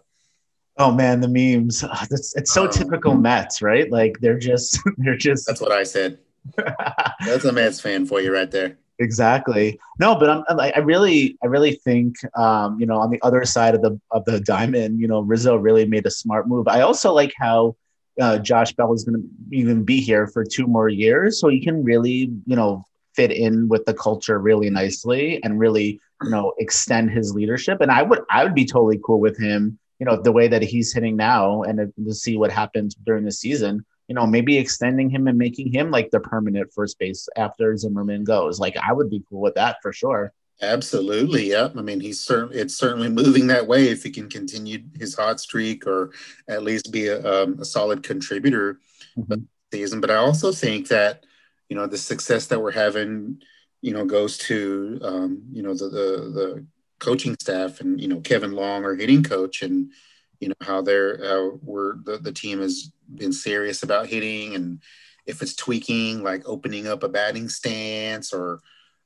Oh 0.79 0.93
man, 0.93 1.21
the 1.21 1.29
memes. 1.29 1.83
Oh, 1.85 1.91
it's, 2.11 2.37
it's 2.37 2.53
so 2.53 2.65
um, 2.65 2.71
typical 2.71 3.15
Mets, 3.15 3.63
right? 3.63 3.91
Like 3.91 4.19
they're 4.21 4.39
just 4.39 4.79
they're 4.99 5.17
just. 5.17 5.47
That's 5.47 5.61
what 5.61 5.73
I 5.73 5.83
said. 5.83 6.19
That's 6.57 7.45
a 7.45 7.53
Mets 7.53 7.81
fan 7.81 8.07
for 8.07 8.21
you 8.21 8.33
right 8.33 8.51
there. 8.51 8.79
Exactly. 8.99 9.79
No, 9.99 10.15
but 10.15 10.31
I'm, 10.31 10.45
I 10.59 10.79
really, 10.79 11.37
I 11.43 11.47
really 11.47 11.73
think, 11.73 12.17
um, 12.35 12.81
you 12.81 12.87
know, 12.87 12.97
on 12.99 13.11
the 13.11 13.21
other 13.23 13.45
side 13.45 13.75
of 13.75 13.83
the 13.83 14.01
of 14.11 14.25
the 14.25 14.41
diamond, 14.41 15.01
you 15.01 15.07
know, 15.07 15.21
Rizzo 15.21 15.57
really 15.57 15.85
made 15.85 16.07
a 16.07 16.11
smart 16.11 16.49
move. 16.49 16.67
I 16.67 16.81
also 16.81 17.13
like 17.13 17.35
how 17.39 17.77
uh, 18.19 18.39
Josh 18.39 18.73
Bell 18.73 18.95
is 18.95 19.05
going 19.05 19.21
to 19.21 19.57
even 19.57 19.85
be 19.85 20.01
here 20.01 20.27
for 20.27 20.45
two 20.45 20.67
more 20.67 20.89
years, 20.89 21.41
so 21.41 21.49
he 21.49 21.63
can 21.63 21.85
really, 21.85 22.33
you 22.47 22.57
know, 22.57 22.85
fit 23.17 23.33
in 23.33 23.69
with 23.69 23.85
the 23.87 23.95
culture 23.95 24.39
really 24.39 24.71
nicely 24.71 25.43
and 25.43 25.59
really 25.59 26.01
you 26.23 26.31
know 26.31 26.53
extend 26.59 27.11
his 27.11 27.35
leadership 27.35 27.81
and 27.81 27.91
i 27.91 28.03
would 28.03 28.21
i 28.31 28.45
would 28.45 28.55
be 28.55 28.65
totally 28.65 29.01
cool 29.05 29.21
with 29.21 29.39
him 29.39 29.79
you 29.99 30.07
know 30.07 30.21
the 30.21 30.33
way 30.33 30.47
that 30.47 30.63
he's 30.63 30.93
hitting 30.93 31.17
now 31.17 31.63
and 31.63 31.93
to 32.05 32.15
see 32.15 32.37
what 32.37 32.53
happens 32.53 32.95
during 32.95 33.25
the 33.25 33.33
season 33.33 33.85
you 34.09 34.15
know 34.15 34.27
maybe 34.27 34.57
extending 34.59 35.11
him 35.11 35.27
and 35.27 35.39
making 35.39 35.73
him 35.73 35.91
like 35.91 36.11
the 36.11 36.21
permanent 36.21 36.73
first 36.73 36.99
base 36.99 37.29
after 37.37 37.77
zimmerman 37.77 38.25
goes 38.25 38.61
like 38.61 38.77
i 38.77 38.93
would 38.93 39.11
be 39.11 39.23
cool 39.29 39.41
with 39.41 39.55
that 39.55 39.77
for 39.83 39.93
sure 39.93 40.33
Absolutely, 40.63 41.51
yeah. 41.51 41.69
I 41.77 41.83
mean, 41.83 42.01
he's 42.01 42.21
certainly 42.21 42.59
it's 42.59 42.75
certainly 42.75 43.11
moving 43.11 43.47
that 43.49 43.67
way 43.67 43.89
if 43.89 44.03
he 44.03 44.11
can 44.11 44.29
continue 44.29 44.79
his 44.99 45.15
hot 45.15 45.39
streak 45.39 45.87
or 45.87 46.13
at 46.49 46.63
least 46.63 46.91
be 46.91 47.09
a, 47.09 47.43
um, 47.43 47.61
a 47.61 47.65
solid 47.65 48.03
contributor 48.03 48.81
mm-hmm. 49.19 49.43
season. 49.71 50.01
But 50.01 50.11
I 50.11 50.17
also 50.17 50.53
think 50.53 50.89
that 50.89 51.27
you 51.69 51.77
know 51.77 51.87
the 51.87 51.99
success 51.99 52.47
that 52.47 52.61
we're 52.61 52.71
having 52.73 53.41
you 53.83 53.93
know 53.93 54.05
goes 54.05 54.39
to 54.39 54.99
um, 55.03 55.43
you 55.53 55.63
know 55.63 55.75
the, 55.75 55.89
the, 55.89 56.31
the 56.33 56.67
coaching 56.99 57.37
staff 57.41 57.81
and 57.81 58.01
you 58.01 58.09
know 58.09 58.21
Kevin 58.21 58.53
Long 58.53 58.85
our 58.85 58.95
hitting 58.95 59.23
coach 59.23 59.63
and 59.63 59.93
you 60.41 60.49
know 60.49 60.55
how 60.61 60.83
they're 60.83 61.23
uh, 61.23 61.57
we're 61.63 61.97
the, 62.05 62.19
the 62.19 62.33
team 62.33 62.61
has 62.61 62.91
been 63.15 63.33
serious 63.33 63.83
about 63.83 64.07
hitting 64.07 64.55
and 64.55 64.81
if 65.27 65.43
it's 65.43 65.55
tweaking 65.55 66.23
like 66.23 66.43
opening 66.47 66.87
up 66.87 67.03
a 67.03 67.09
batting 67.09 67.49
stance 67.49 68.33
or 68.33 68.61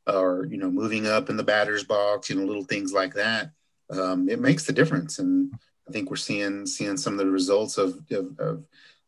or 0.07 0.47
you 0.51 0.57
know 0.57 0.71
moving 0.71 1.07
up 1.07 1.31
in 1.31 1.37
the 1.37 1.43
batter's 1.43 1.85
box, 1.85 2.31
you 2.31 2.37
know 2.37 2.45
little 2.45 2.65
things 2.65 2.93
like 2.93 3.15
that. 3.15 3.53
Um, 3.91 4.29
it 4.29 4.41
makes 4.41 4.65
the 4.65 4.73
difference, 4.73 5.19
and 5.19 5.53
I 5.89 5.93
think 5.93 6.11
we're 6.11 6.17
seeing 6.17 6.67
seeing 6.67 6.97
some 6.97 7.15
of 7.15 7.19
the 7.19 7.27
results 7.27 7.79
of, 7.79 8.01
of, 8.11 8.39
of 8.39 8.65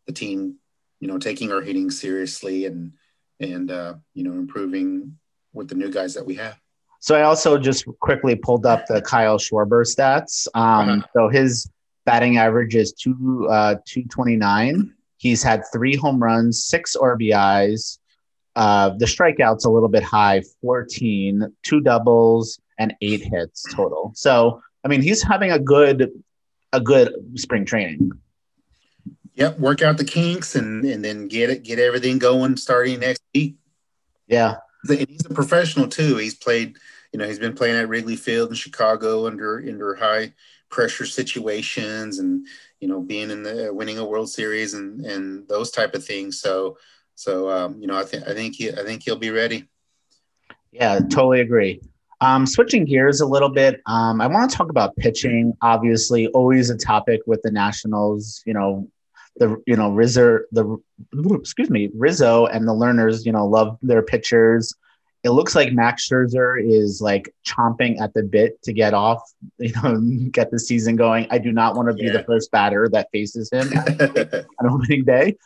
the 0.06 0.12
team, 0.12 0.56
you 1.00 1.08
know, 1.08 1.18
taking 1.18 1.52
our 1.52 1.60
hitting 1.60 1.90
seriously 1.90 2.66
and 2.66 2.92
and 3.42 3.70
uh, 3.70 3.94
you 4.14 4.24
know 4.24 4.32
improving 4.32 5.16
with 5.52 5.68
the 5.68 5.74
new 5.74 5.90
guys 5.90 6.14
that 6.14 6.24
we 6.24 6.34
have. 6.36 6.58
So 7.00 7.16
I 7.16 7.22
also 7.22 7.58
just 7.58 7.84
quickly 8.00 8.36
pulled 8.36 8.64
up 8.64 8.86
the 8.86 9.02
Kyle 9.02 9.38
Schwarber 9.38 9.84
stats. 9.84 10.46
Um, 10.54 10.88
uh-huh. 10.88 11.06
So 11.14 11.28
his 11.28 11.70
batting 12.06 12.38
average 12.38 12.74
is 12.74 12.92
two 12.92 13.48
uh, 13.50 13.76
two 13.84 14.04
twenty 14.04 14.36
nine. 14.36 14.94
He's 15.16 15.42
had 15.42 15.62
three 15.72 15.96
home 15.96 16.22
runs, 16.22 16.64
six 16.64 16.96
RBIs. 16.96 17.98
Uh, 18.54 18.90
the 18.98 19.06
strikeouts 19.06 19.64
a 19.64 19.70
little 19.70 19.88
bit 19.88 20.02
high, 20.02 20.42
14, 20.60 21.46
two 21.62 21.80
doubles, 21.80 22.60
and 22.78 22.94
eight 23.00 23.22
hits 23.22 23.64
total. 23.72 24.12
So 24.14 24.60
I 24.84 24.88
mean, 24.88 25.00
he's 25.00 25.22
having 25.22 25.52
a 25.52 25.58
good 25.58 26.10
a 26.72 26.80
good 26.80 27.14
spring 27.36 27.64
training. 27.64 28.10
Yep, 29.34 29.58
work 29.58 29.82
out 29.82 29.96
the 29.96 30.04
kinks 30.04 30.54
and 30.54 30.84
and 30.84 31.04
then 31.04 31.28
get 31.28 31.50
it 31.50 31.62
get 31.62 31.78
everything 31.78 32.18
going 32.18 32.56
starting 32.56 33.00
next 33.00 33.22
week. 33.34 33.56
Yeah, 34.26 34.56
and 34.88 35.08
he's 35.08 35.24
a 35.24 35.34
professional 35.34 35.88
too. 35.88 36.16
He's 36.16 36.34
played, 36.34 36.76
you 37.12 37.18
know, 37.18 37.26
he's 37.26 37.38
been 37.38 37.54
playing 37.54 37.76
at 37.76 37.88
Wrigley 37.88 38.16
Field 38.16 38.50
in 38.50 38.56
Chicago 38.56 39.26
under 39.26 39.58
under 39.58 39.94
high 39.94 40.34
pressure 40.68 41.06
situations 41.06 42.18
and 42.18 42.46
you 42.80 42.88
know 42.88 43.00
being 43.00 43.30
in 43.30 43.42
the 43.42 43.70
winning 43.72 43.98
a 43.98 44.04
World 44.04 44.30
Series 44.30 44.74
and 44.74 45.04
and 45.06 45.48
those 45.48 45.70
type 45.70 45.94
of 45.94 46.04
things. 46.04 46.40
So 46.40 46.76
so 47.14 47.48
um, 47.48 47.80
you 47.80 47.86
know 47.86 47.96
I 47.96 48.04
think 48.04 48.26
I 48.28 48.34
think 48.34 48.56
he 48.56 48.70
I 48.70 48.82
think 48.84 49.02
he'll 49.02 49.16
be 49.16 49.30
ready. 49.30 49.68
Yeah, 50.72 50.98
totally 50.98 51.40
agree. 51.40 51.80
Um, 52.22 52.46
switching 52.46 52.84
gears 52.84 53.20
a 53.20 53.26
little 53.26 53.48
bit, 53.48 53.80
um, 53.86 54.20
I 54.20 54.28
want 54.28 54.48
to 54.48 54.56
talk 54.56 54.70
about 54.70 54.94
pitching. 54.96 55.54
Obviously, 55.60 56.28
always 56.28 56.70
a 56.70 56.76
topic 56.76 57.20
with 57.26 57.42
the 57.42 57.50
Nationals. 57.50 58.42
You 58.46 58.54
know, 58.54 58.88
the 59.36 59.62
you 59.66 59.76
know 59.76 59.90
Rizzo, 59.90 60.40
the 60.52 60.78
excuse 61.30 61.70
me 61.70 61.90
Rizzo 61.94 62.46
and 62.46 62.66
the 62.66 62.72
Lerners 62.72 63.24
You 63.24 63.32
know, 63.32 63.46
love 63.46 63.78
their 63.82 64.02
pitchers. 64.02 64.74
It 65.24 65.30
looks 65.30 65.54
like 65.54 65.72
Max 65.72 66.08
Scherzer 66.08 66.60
is 66.60 67.00
like 67.00 67.32
chomping 67.46 68.00
at 68.00 68.12
the 68.12 68.24
bit 68.24 68.60
to 68.62 68.72
get 68.72 68.92
off, 68.92 69.22
you 69.58 69.72
know, 69.82 70.00
get 70.30 70.50
the 70.50 70.58
season 70.58 70.96
going. 70.96 71.26
I 71.30 71.38
do 71.38 71.52
not 71.52 71.76
want 71.76 71.88
to 71.88 71.94
be 71.94 72.06
yeah. 72.06 72.12
the 72.12 72.24
first 72.24 72.50
batter 72.50 72.88
that 72.92 73.08
faces 73.12 73.50
him 73.50 73.68
on 73.68 74.68
opening 74.68 75.04
day. 75.04 75.36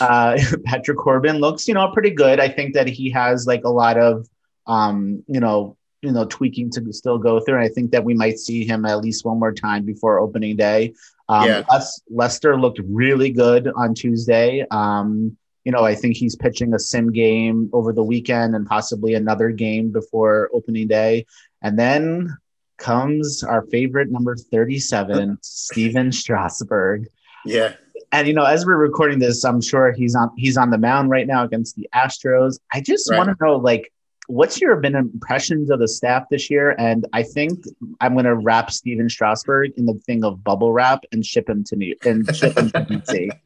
Uh, 0.00 0.38
Patrick 0.64 0.98
Corbin 0.98 1.38
looks, 1.38 1.66
you 1.68 1.74
know, 1.74 1.90
pretty 1.92 2.10
good. 2.10 2.40
I 2.40 2.48
think 2.48 2.74
that 2.74 2.88
he 2.88 3.10
has 3.10 3.46
like 3.46 3.64
a 3.64 3.70
lot 3.70 3.98
of, 3.98 4.28
um, 4.66 5.22
you 5.26 5.40
know, 5.40 5.76
you 6.00 6.12
know, 6.12 6.26
tweaking 6.26 6.70
to 6.70 6.92
still 6.92 7.18
go 7.18 7.40
through. 7.40 7.56
And 7.56 7.64
I 7.64 7.68
think 7.68 7.90
that 7.92 8.04
we 8.04 8.14
might 8.14 8.38
see 8.38 8.66
him 8.66 8.84
at 8.84 9.00
least 9.00 9.24
one 9.24 9.38
more 9.38 9.52
time 9.52 9.84
before 9.84 10.20
opening 10.20 10.56
day. 10.56 10.94
Um, 11.28 11.48
yeah. 11.48 11.62
Les- 11.70 12.02
Lester 12.10 12.58
looked 12.58 12.80
really 12.84 13.30
good 13.30 13.70
on 13.76 13.94
Tuesday. 13.94 14.66
Um, 14.70 15.36
you 15.64 15.72
know, 15.72 15.84
I 15.84 15.94
think 15.94 16.16
he's 16.16 16.36
pitching 16.36 16.74
a 16.74 16.78
sim 16.78 17.10
game 17.10 17.70
over 17.72 17.92
the 17.92 18.02
weekend 18.02 18.54
and 18.54 18.66
possibly 18.66 19.14
another 19.14 19.50
game 19.50 19.90
before 19.90 20.50
opening 20.52 20.86
day. 20.88 21.26
And 21.62 21.78
then 21.78 22.36
comes 22.76 23.42
our 23.42 23.62
favorite 23.66 24.10
number 24.10 24.36
37, 24.36 25.38
Stephen 25.42 26.12
Strasburg. 26.12 27.06
Yeah. 27.46 27.74
And 28.12 28.28
you 28.28 28.34
know, 28.34 28.44
as 28.44 28.66
we're 28.66 28.76
recording 28.76 29.18
this, 29.18 29.44
I'm 29.44 29.60
sure 29.60 29.92
he's 29.92 30.14
on 30.14 30.30
he's 30.36 30.56
on 30.56 30.70
the 30.70 30.78
mound 30.78 31.10
right 31.10 31.26
now 31.26 31.44
against 31.44 31.76
the 31.76 31.88
Astros. 31.94 32.58
I 32.72 32.80
just 32.80 33.10
right. 33.10 33.16
want 33.16 33.30
to 33.30 33.44
know 33.44 33.56
like 33.56 33.92
what's 34.26 34.60
your 34.60 34.76
been 34.76 34.94
impressions 34.94 35.70
of 35.70 35.78
the 35.78 35.88
staff 35.88 36.24
this 36.30 36.50
year? 36.50 36.74
And 36.78 37.06
I 37.12 37.22
think 37.22 37.64
I'm 38.00 38.14
going 38.14 38.24
to 38.24 38.34
wrap 38.34 38.70
Stephen 38.70 39.08
Strasburg 39.08 39.72
in 39.76 39.86
the 39.86 39.94
thing 39.94 40.24
of 40.24 40.42
bubble 40.42 40.72
wrap 40.72 41.04
and 41.12 41.24
ship 41.24 41.48
him 41.48 41.64
to 41.64 41.76
New 41.76 41.94
and 42.04 42.34
ship 42.34 42.56
him 42.56 42.70
to 42.70 42.80
DC. 42.80 43.30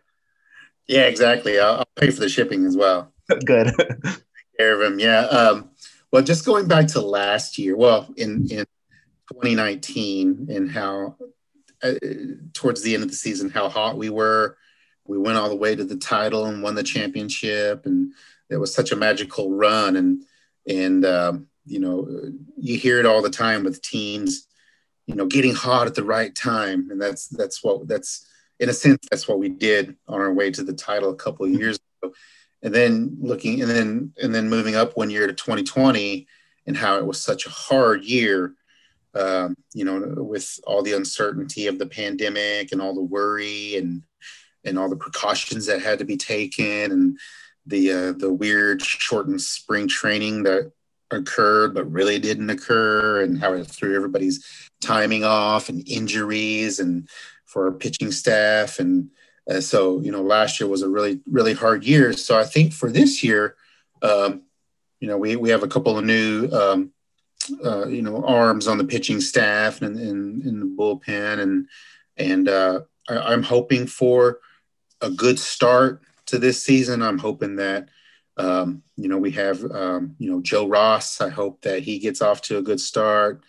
Yeah, 0.90 1.02
exactly. 1.02 1.60
I'll, 1.60 1.80
I'll, 1.80 1.88
pay 1.96 2.10
for 2.10 2.20
the 2.20 2.30
shipping 2.30 2.64
as 2.64 2.74
well. 2.74 3.12
Good. 3.44 3.74
Take 3.76 4.22
care 4.58 4.72
of 4.72 4.80
him. 4.80 4.98
Yeah. 4.98 5.20
Um, 5.20 5.68
well, 6.10 6.22
just 6.22 6.46
going 6.46 6.66
back 6.66 6.86
to 6.88 7.02
last 7.02 7.58
year, 7.58 7.76
well, 7.76 8.08
in 8.16 8.50
in 8.50 8.64
2019, 9.30 10.48
and 10.50 10.70
how 10.70 11.16
uh, 11.82 11.92
towards 12.54 12.82
the 12.82 12.94
end 12.94 13.02
of 13.02 13.10
the 13.10 13.16
season, 13.16 13.50
how 13.50 13.68
hot 13.68 13.98
we 13.98 14.08
were. 14.08 14.56
We 15.06 15.18
went 15.18 15.36
all 15.36 15.50
the 15.50 15.56
way 15.56 15.74
to 15.74 15.84
the 15.84 15.96
title 15.96 16.46
and 16.46 16.62
won 16.62 16.74
the 16.74 16.82
championship, 16.82 17.84
and 17.84 18.12
it 18.48 18.56
was 18.56 18.74
such 18.74 18.90
a 18.90 18.96
magical 18.96 19.52
run. 19.52 19.94
And 19.96 20.24
and 20.68 21.04
um, 21.04 21.46
you 21.64 21.80
know, 21.80 22.08
you 22.56 22.78
hear 22.78 22.98
it 23.00 23.06
all 23.06 23.22
the 23.22 23.30
time 23.30 23.64
with 23.64 23.82
teams, 23.82 24.46
you 25.06 25.14
know, 25.14 25.26
getting 25.26 25.54
hot 25.54 25.86
at 25.86 25.94
the 25.94 26.04
right 26.04 26.34
time, 26.34 26.90
and 26.90 27.00
that's 27.00 27.28
that's 27.28 27.64
what 27.64 27.88
that's 27.88 28.26
in 28.60 28.68
a 28.68 28.72
sense, 28.72 29.06
that's 29.10 29.28
what 29.28 29.38
we 29.38 29.48
did 29.48 29.96
on 30.06 30.20
our 30.20 30.32
way 30.32 30.50
to 30.50 30.62
the 30.62 30.72
title 30.72 31.10
a 31.10 31.16
couple 31.16 31.46
of 31.46 31.52
years 31.52 31.78
ago. 32.02 32.12
And 32.62 32.74
then 32.74 33.16
looking, 33.20 33.62
and 33.62 33.70
then 33.70 34.12
and 34.20 34.34
then 34.34 34.50
moving 34.50 34.74
up 34.74 34.96
one 34.96 35.10
year 35.10 35.26
to 35.26 35.32
2020, 35.32 36.26
and 36.66 36.76
how 36.76 36.98
it 36.98 37.06
was 37.06 37.20
such 37.20 37.46
a 37.46 37.50
hard 37.50 38.04
year. 38.04 38.54
Um, 39.14 39.56
you 39.74 39.84
know, 39.84 40.22
with 40.22 40.60
all 40.66 40.82
the 40.82 40.92
uncertainty 40.92 41.66
of 41.66 41.78
the 41.78 41.86
pandemic 41.86 42.72
and 42.72 42.80
all 42.80 42.94
the 42.94 43.02
worry 43.02 43.76
and 43.76 44.02
and 44.64 44.78
all 44.78 44.88
the 44.88 44.96
precautions 44.96 45.66
that 45.66 45.82
had 45.82 46.00
to 46.00 46.04
be 46.04 46.16
taken, 46.16 46.92
and 46.92 47.18
the 47.68 47.92
uh, 47.92 48.12
the 48.12 48.32
weird 48.32 48.82
shortened 48.82 49.40
spring 49.40 49.88
training 49.88 50.42
that 50.44 50.72
occurred 51.10 51.74
but 51.74 51.90
really 51.90 52.18
didn't 52.18 52.50
occur, 52.50 53.22
and 53.22 53.38
how 53.38 53.52
it 53.52 53.66
threw 53.66 53.94
everybody's 53.94 54.44
timing 54.80 55.24
off 55.24 55.68
and 55.68 55.88
injuries 55.88 56.80
and 56.80 57.08
for 57.44 57.66
our 57.66 57.72
pitching 57.72 58.12
staff. 58.12 58.78
And 58.78 59.10
uh, 59.50 59.60
so, 59.60 60.00
you 60.00 60.12
know, 60.12 60.22
last 60.22 60.60
year 60.60 60.68
was 60.68 60.82
a 60.82 60.88
really, 60.88 61.20
really 61.26 61.54
hard 61.54 61.84
year. 61.84 62.12
So 62.12 62.38
I 62.38 62.44
think 62.44 62.72
for 62.72 62.90
this 62.90 63.24
year, 63.24 63.56
um, 64.02 64.42
you 65.00 65.08
know, 65.08 65.16
we, 65.16 65.36
we 65.36 65.50
have 65.50 65.62
a 65.62 65.68
couple 65.68 65.96
of 65.96 66.04
new, 66.04 66.48
um, 66.52 66.92
uh, 67.64 67.86
you 67.88 68.02
know, 68.02 68.22
arms 68.24 68.68
on 68.68 68.78
the 68.78 68.84
pitching 68.84 69.20
staff 69.20 69.80
and 69.80 69.98
in, 69.98 70.60
the 70.60 70.66
bullpen. 70.66 71.40
And, 71.40 71.66
and 72.18 72.48
uh, 72.48 72.80
I, 73.08 73.18
I'm 73.32 73.42
hoping 73.42 73.86
for 73.86 74.40
a 75.00 75.10
good 75.10 75.38
start 75.38 76.02
to 76.28 76.38
this 76.38 76.62
season. 76.62 77.02
I'm 77.02 77.18
hoping 77.18 77.56
that, 77.56 77.88
um, 78.36 78.82
you 78.96 79.08
know, 79.08 79.18
we 79.18 79.32
have, 79.32 79.62
um, 79.70 80.14
you 80.18 80.30
know, 80.30 80.40
Joe 80.40 80.66
Ross. 80.66 81.20
I 81.20 81.28
hope 81.28 81.62
that 81.62 81.82
he 81.82 81.98
gets 81.98 82.22
off 82.22 82.42
to 82.42 82.58
a 82.58 82.62
good 82.62 82.80
start 82.80 83.42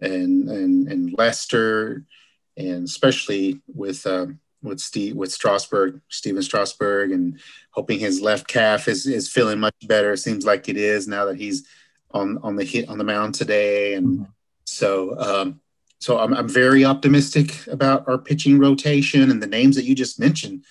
and, 0.00 0.48
and, 0.48 0.88
and 0.88 1.14
Lester, 1.16 2.04
and 2.56 2.84
especially 2.84 3.60
with 3.66 4.06
um, 4.06 4.40
with 4.62 4.80
Steve 4.80 5.16
with 5.16 5.32
Strasburg, 5.32 6.00
Stephen 6.08 6.42
Strasburg, 6.42 7.12
and 7.12 7.40
hoping 7.70 7.98
his 7.98 8.20
left 8.20 8.46
calf 8.46 8.88
is 8.88 9.06
is 9.06 9.30
feeling 9.30 9.60
much 9.60 9.74
better. 9.86 10.16
Seems 10.16 10.44
like 10.44 10.68
it 10.68 10.76
is 10.76 11.08
now 11.08 11.26
that 11.26 11.36
he's 11.36 11.66
on 12.12 12.38
on 12.42 12.56
the 12.56 12.64
hit 12.64 12.88
on 12.88 12.98
the 12.98 13.04
mound 13.04 13.34
today, 13.34 13.94
and 13.94 14.06
mm-hmm. 14.06 14.24
so 14.64 15.18
um, 15.18 15.60
so 15.98 16.18
I'm 16.18 16.34
I'm 16.34 16.48
very 16.48 16.84
optimistic 16.84 17.66
about 17.66 18.06
our 18.08 18.18
pitching 18.18 18.58
rotation 18.58 19.30
and 19.30 19.42
the 19.42 19.46
names 19.46 19.76
that 19.76 19.84
you 19.84 19.94
just 19.94 20.20
mentioned. 20.20 20.64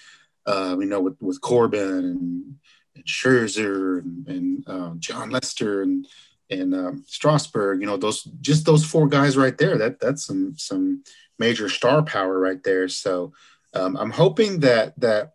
Uh, 0.50 0.76
we 0.76 0.86
know 0.86 1.00
with 1.00 1.16
with 1.22 1.40
Corbin 1.42 1.80
and, 1.80 2.56
and 2.96 3.06
Scherzer 3.06 4.00
and, 4.00 4.28
and 4.28 4.68
um, 4.68 5.00
Jon 5.00 5.30
Lester 5.30 5.84
and 5.84 6.08
and 6.50 6.74
um, 6.74 7.04
Strasburg. 7.06 7.82
You 7.82 7.86
know 7.86 7.98
those 7.98 8.24
just 8.42 8.66
those 8.66 8.84
four 8.84 9.08
guys 9.08 9.38
right 9.38 9.56
there. 9.60 9.78
That 9.78 10.00
that's 10.00 10.26
some 10.26 10.56
some 10.58 11.04
major 11.38 11.70
star 11.70 12.02
power 12.02 12.40
right 12.40 12.64
there. 12.64 12.88
So 12.88 13.32
um, 13.76 13.96
I'm 13.96 14.10
hoping 14.10 14.62
that 14.62 15.00
that 15.00 15.34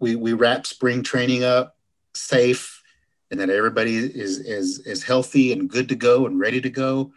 we 0.00 0.16
we 0.16 0.34
wrap 0.34 0.66
spring 0.66 1.02
training 1.02 1.42
up 1.42 1.78
safe 2.14 2.82
and 3.30 3.40
that 3.40 3.48
everybody 3.48 3.96
is 3.96 4.38
is 4.38 4.80
is 4.80 5.02
healthy 5.02 5.52
and 5.52 5.70
good 5.70 5.88
to 5.88 5.94
go 5.94 6.26
and 6.26 6.38
ready 6.38 6.60
to 6.60 6.68
go, 6.68 7.10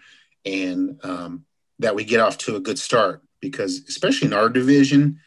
and 0.46 0.98
um, 1.04 1.44
that 1.80 1.96
we 1.96 2.06
get 2.06 2.22
off 2.22 2.38
to 2.38 2.56
a 2.56 2.62
good 2.62 2.80
start 2.80 3.24
because 3.42 3.82
especially 3.90 4.28
in 4.30 4.34
our 4.34 4.48
division, 4.48 5.20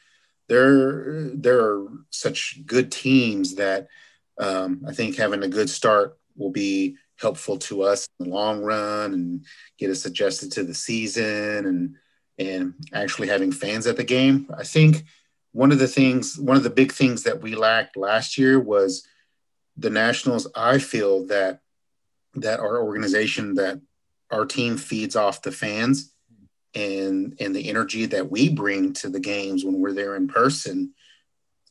there 0.53 1.31
there 1.35 1.61
are 1.61 1.89
such 2.11 2.61
good 2.67 2.93
teams 2.93 3.55
that 3.55 3.89
um, 4.39 4.85
I 4.87 4.93
think 4.93 5.17
having 5.17 5.43
a 5.43 5.49
good 5.49 5.71
start 5.71 6.19
will 6.37 6.51
be 6.51 6.97
helpful 7.17 7.57
to 7.57 7.83
us 7.83 8.07
in 8.19 8.27
the 8.27 8.35
long 8.35 8.63
run 8.63 9.15
and 9.15 9.47
get 9.79 9.91
us 9.91 10.05
adjusted 10.05 10.53
to 10.53 10.65
the 10.65 10.75
season 10.75 11.67
and 11.67 11.97
and 12.39 12.75
actually 12.93 13.29
having 13.29 13.53
fans 13.53 13.87
at 13.87 13.97
the 13.97 14.05
game. 14.05 14.51
I 14.57 14.65
think 14.65 15.05
one 15.53 15.73
of 15.73 15.79
the 15.79 15.89
things, 15.89 16.39
one 16.39 16.57
of 16.57 16.63
the 16.63 16.71
big 16.71 16.93
things 16.93 17.23
that 17.23 17.41
we 17.41 17.55
lacked 17.55 17.97
last 17.97 18.37
year 18.37 18.59
was 18.61 19.07
the 19.77 19.91
Nationals. 19.91 20.47
I 20.55 20.79
feel 20.79 21.27
that 21.29 21.61
that 22.35 22.61
our 22.61 22.83
organization, 22.83 23.55
that 23.55 23.81
our 24.31 24.45
team 24.45 24.77
feeds 24.77 25.17
off 25.17 25.43
the 25.43 25.53
fans 25.53 26.13
and 26.75 27.37
and 27.41 27.55
the 27.55 27.69
energy 27.69 28.07
that 28.07 28.31
we 28.31 28.49
bring 28.49 28.93
to 28.95 29.09
the 29.09 29.21
games 29.21 29.65
when 29.65 29.81
we're 29.81 29.93
there 29.93 30.17
in 30.17 30.29
person 30.29 30.93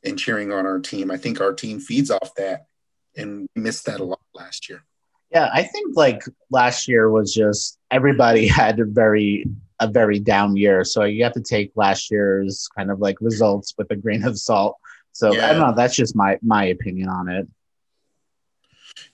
and 0.04 0.18
cheering 0.18 0.52
on 0.52 0.66
our 0.66 0.80
team. 0.80 1.12
I 1.12 1.18
think 1.18 1.42
our 1.42 1.54
team 1.54 1.80
feeds 1.80 2.12
off 2.12 2.36
that, 2.36 2.66
and 3.16 3.48
we 3.56 3.62
missed 3.62 3.86
that 3.86 4.00
a 4.00 4.04
lot 4.04 4.22
last 4.34 4.70
year. 4.70 4.84
Yeah, 5.32 5.50
I 5.54 5.64
think 5.64 5.96
like 5.96 6.24
last 6.50 6.88
year 6.88 7.10
was 7.10 7.34
just 7.34 7.80
everybody 7.90 8.48
had 8.60 8.80
a 8.80 8.86
very 8.86 9.46
a 9.80 9.88
very 9.88 10.20
down 10.20 10.56
year, 10.56 10.84
so 10.84 11.04
you 11.04 11.24
have 11.24 11.34
to 11.34 11.42
take 11.42 11.72
last 11.76 12.12
year's 12.12 12.68
kind 12.76 12.92
of 12.92 13.00
like 13.00 13.18
results 13.22 13.74
with 13.78 13.90
a 13.92 13.96
grain 13.96 14.24
of 14.24 14.38
salt. 14.38 14.78
So 15.14 15.34
yeah. 15.34 15.46
I 15.46 15.54
don't 15.54 15.62
know. 15.62 15.76
That's 15.76 15.96
just 15.96 16.16
my 16.16 16.38
my 16.42 16.66
opinion 16.66 17.10
on 17.10 17.30
it. 17.30 17.48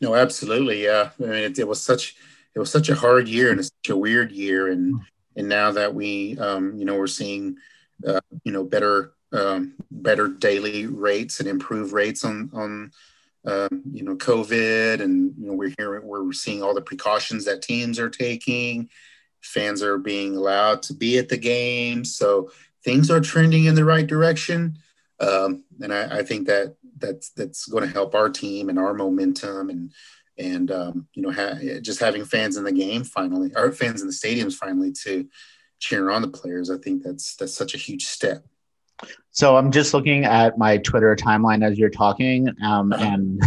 No, 0.01 0.15
absolutely. 0.15 0.83
Yeah, 0.83 1.11
I 1.19 1.23
mean, 1.23 1.33
it, 1.33 1.59
it 1.59 1.67
was 1.67 1.81
such 1.81 2.15
it 2.55 2.59
was 2.59 2.71
such 2.71 2.89
a 2.89 2.95
hard 2.95 3.27
year 3.27 3.51
and 3.51 3.59
it's 3.59 3.71
such 3.83 3.91
a 3.91 3.97
weird 3.97 4.31
year, 4.31 4.67
and 4.67 4.99
and 5.37 5.47
now 5.47 5.71
that 5.71 5.93
we, 5.93 6.37
um, 6.39 6.75
you 6.77 6.83
know, 6.83 6.95
we're 6.95 7.07
seeing, 7.07 7.57
uh, 8.05 8.19
you 8.43 8.51
know, 8.51 8.63
better 8.63 9.13
um, 9.31 9.75
better 9.91 10.27
daily 10.27 10.87
rates 10.87 11.39
and 11.39 11.47
improved 11.47 11.93
rates 11.93 12.25
on 12.25 12.49
on 12.53 12.91
um, 13.45 13.83
you 13.93 14.03
know 14.03 14.15
COVID, 14.15 14.99
and 15.01 15.33
you 15.37 15.47
know 15.47 15.53
we're 15.53 15.73
hearing 15.77 16.05
we're 16.05 16.33
seeing 16.33 16.63
all 16.63 16.73
the 16.73 16.81
precautions 16.81 17.45
that 17.45 17.61
teams 17.61 17.99
are 17.99 18.09
taking. 18.09 18.89
Fans 19.41 19.83
are 19.83 19.97
being 19.97 20.35
allowed 20.35 20.81
to 20.83 20.93
be 20.93 21.17
at 21.17 21.29
the 21.29 21.37
game, 21.37 22.03
so 22.03 22.49
things 22.83 23.11
are 23.11 23.21
trending 23.21 23.65
in 23.65 23.75
the 23.75 23.85
right 23.85 24.07
direction. 24.07 24.77
Um, 25.19 25.63
and 25.81 25.93
I, 25.93 26.19
I, 26.19 26.23
think 26.23 26.47
that 26.47 26.75
that's 26.97 27.29
that's 27.31 27.65
going 27.65 27.83
to 27.83 27.91
help 27.91 28.13
our 28.13 28.29
team 28.29 28.69
and 28.69 28.77
our 28.77 28.93
momentum 28.93 29.69
and 29.69 29.91
and 30.37 30.71
um, 30.71 31.07
you 31.13 31.21
know 31.21 31.31
ha- 31.31 31.79
just 31.81 31.99
having 31.99 32.25
fans 32.25 32.57
in 32.57 32.63
the 32.63 32.71
game 32.71 33.03
finally, 33.03 33.51
or 33.55 33.71
fans 33.71 34.01
in 34.01 34.07
the 34.07 34.13
stadiums 34.13 34.53
finally 34.53 34.91
to 35.03 35.27
cheer 35.79 36.09
on 36.09 36.21
the 36.21 36.27
players. 36.27 36.69
I 36.69 36.77
think 36.77 37.03
that's 37.03 37.35
that's 37.35 37.53
such 37.53 37.75
a 37.75 37.77
huge 37.77 38.05
step. 38.05 38.43
So 39.31 39.55
I'm 39.55 39.71
just 39.71 39.93
looking 39.93 40.25
at 40.25 40.57
my 40.57 40.77
Twitter 40.77 41.15
timeline 41.15 41.63
as 41.63 41.77
you're 41.77 41.89
talking, 41.89 42.49
um, 42.63 42.91
uh-huh. 42.91 43.03
and 43.03 43.41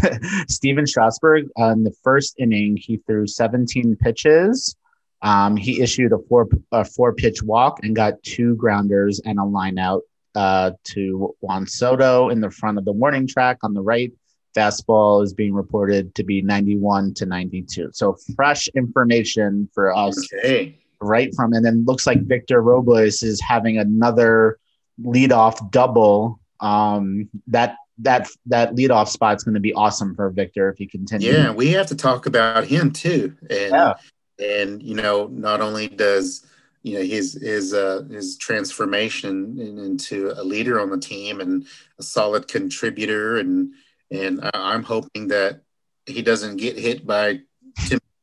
Stephen 0.50 0.86
Strasburg 0.86 1.48
on 1.56 1.82
the 1.82 1.92
first 2.04 2.36
inning 2.38 2.76
he 2.76 2.98
threw 2.98 3.26
17 3.26 3.96
pitches. 3.96 4.76
Um, 5.22 5.56
he 5.56 5.82
issued 5.82 6.12
a 6.12 6.18
four 6.28 6.48
a 6.72 6.84
four 6.84 7.12
pitch 7.14 7.42
walk 7.42 7.80
and 7.82 7.94
got 7.94 8.22
two 8.22 8.54
grounders 8.56 9.20
and 9.24 9.38
a 9.38 9.44
line 9.44 9.78
out 9.78 10.02
uh, 10.34 10.72
to 10.84 11.34
Juan 11.40 11.66
Soto 11.66 12.28
in 12.28 12.40
the 12.40 12.50
front 12.50 12.78
of 12.78 12.84
the 12.84 12.92
warning 12.92 13.26
track 13.26 13.58
on 13.62 13.74
the 13.74 13.82
right. 13.82 14.12
Fastball 14.60 15.24
is 15.24 15.32
being 15.32 15.54
reported 15.54 16.14
to 16.14 16.24
be 16.24 16.42
91 16.42 17.14
to 17.14 17.26
92. 17.26 17.90
So 17.92 18.16
fresh 18.36 18.68
information 18.68 19.68
for 19.74 19.96
us 19.96 20.16
okay. 20.34 20.78
right 21.00 21.34
from, 21.34 21.52
and 21.52 21.64
then 21.64 21.84
looks 21.86 22.06
like 22.06 22.22
Victor 22.22 22.60
Robles 22.60 23.22
is 23.22 23.40
having 23.40 23.78
another 23.78 24.58
leadoff 25.02 25.70
double. 25.70 26.40
Um, 26.60 27.30
that 27.46 27.76
that 28.00 28.28
that 28.46 28.74
leadoff 28.74 29.08
spot's 29.08 29.44
going 29.44 29.54
to 29.54 29.60
be 29.60 29.72
awesome 29.72 30.14
for 30.14 30.28
Victor 30.30 30.68
if 30.70 30.76
he 30.76 30.86
continues. 30.86 31.34
Yeah, 31.34 31.52
we 31.52 31.68
have 31.72 31.86
to 31.86 31.96
talk 31.96 32.26
about 32.26 32.64
him 32.64 32.92
too. 32.92 33.34
And 33.48 33.72
yeah. 33.72 33.94
and 34.38 34.82
you 34.82 34.94
know, 34.94 35.26
not 35.28 35.60
only 35.60 35.88
does 35.88 36.46
you 36.82 36.98
know 36.98 37.04
his 37.04 37.34
his 37.34 37.72
uh, 37.72 38.02
his 38.10 38.36
transformation 38.36 39.58
into 39.58 40.32
a 40.36 40.44
leader 40.44 40.80
on 40.80 40.90
the 40.90 40.98
team 40.98 41.40
and 41.40 41.66
a 41.98 42.02
solid 42.02 42.48
contributor, 42.48 43.38
and 43.38 43.72
and 44.10 44.50
I'm 44.54 44.82
hoping 44.82 45.28
that 45.28 45.62
he 46.06 46.22
doesn't 46.22 46.56
get 46.56 46.78
hit 46.78 47.06
by 47.06 47.40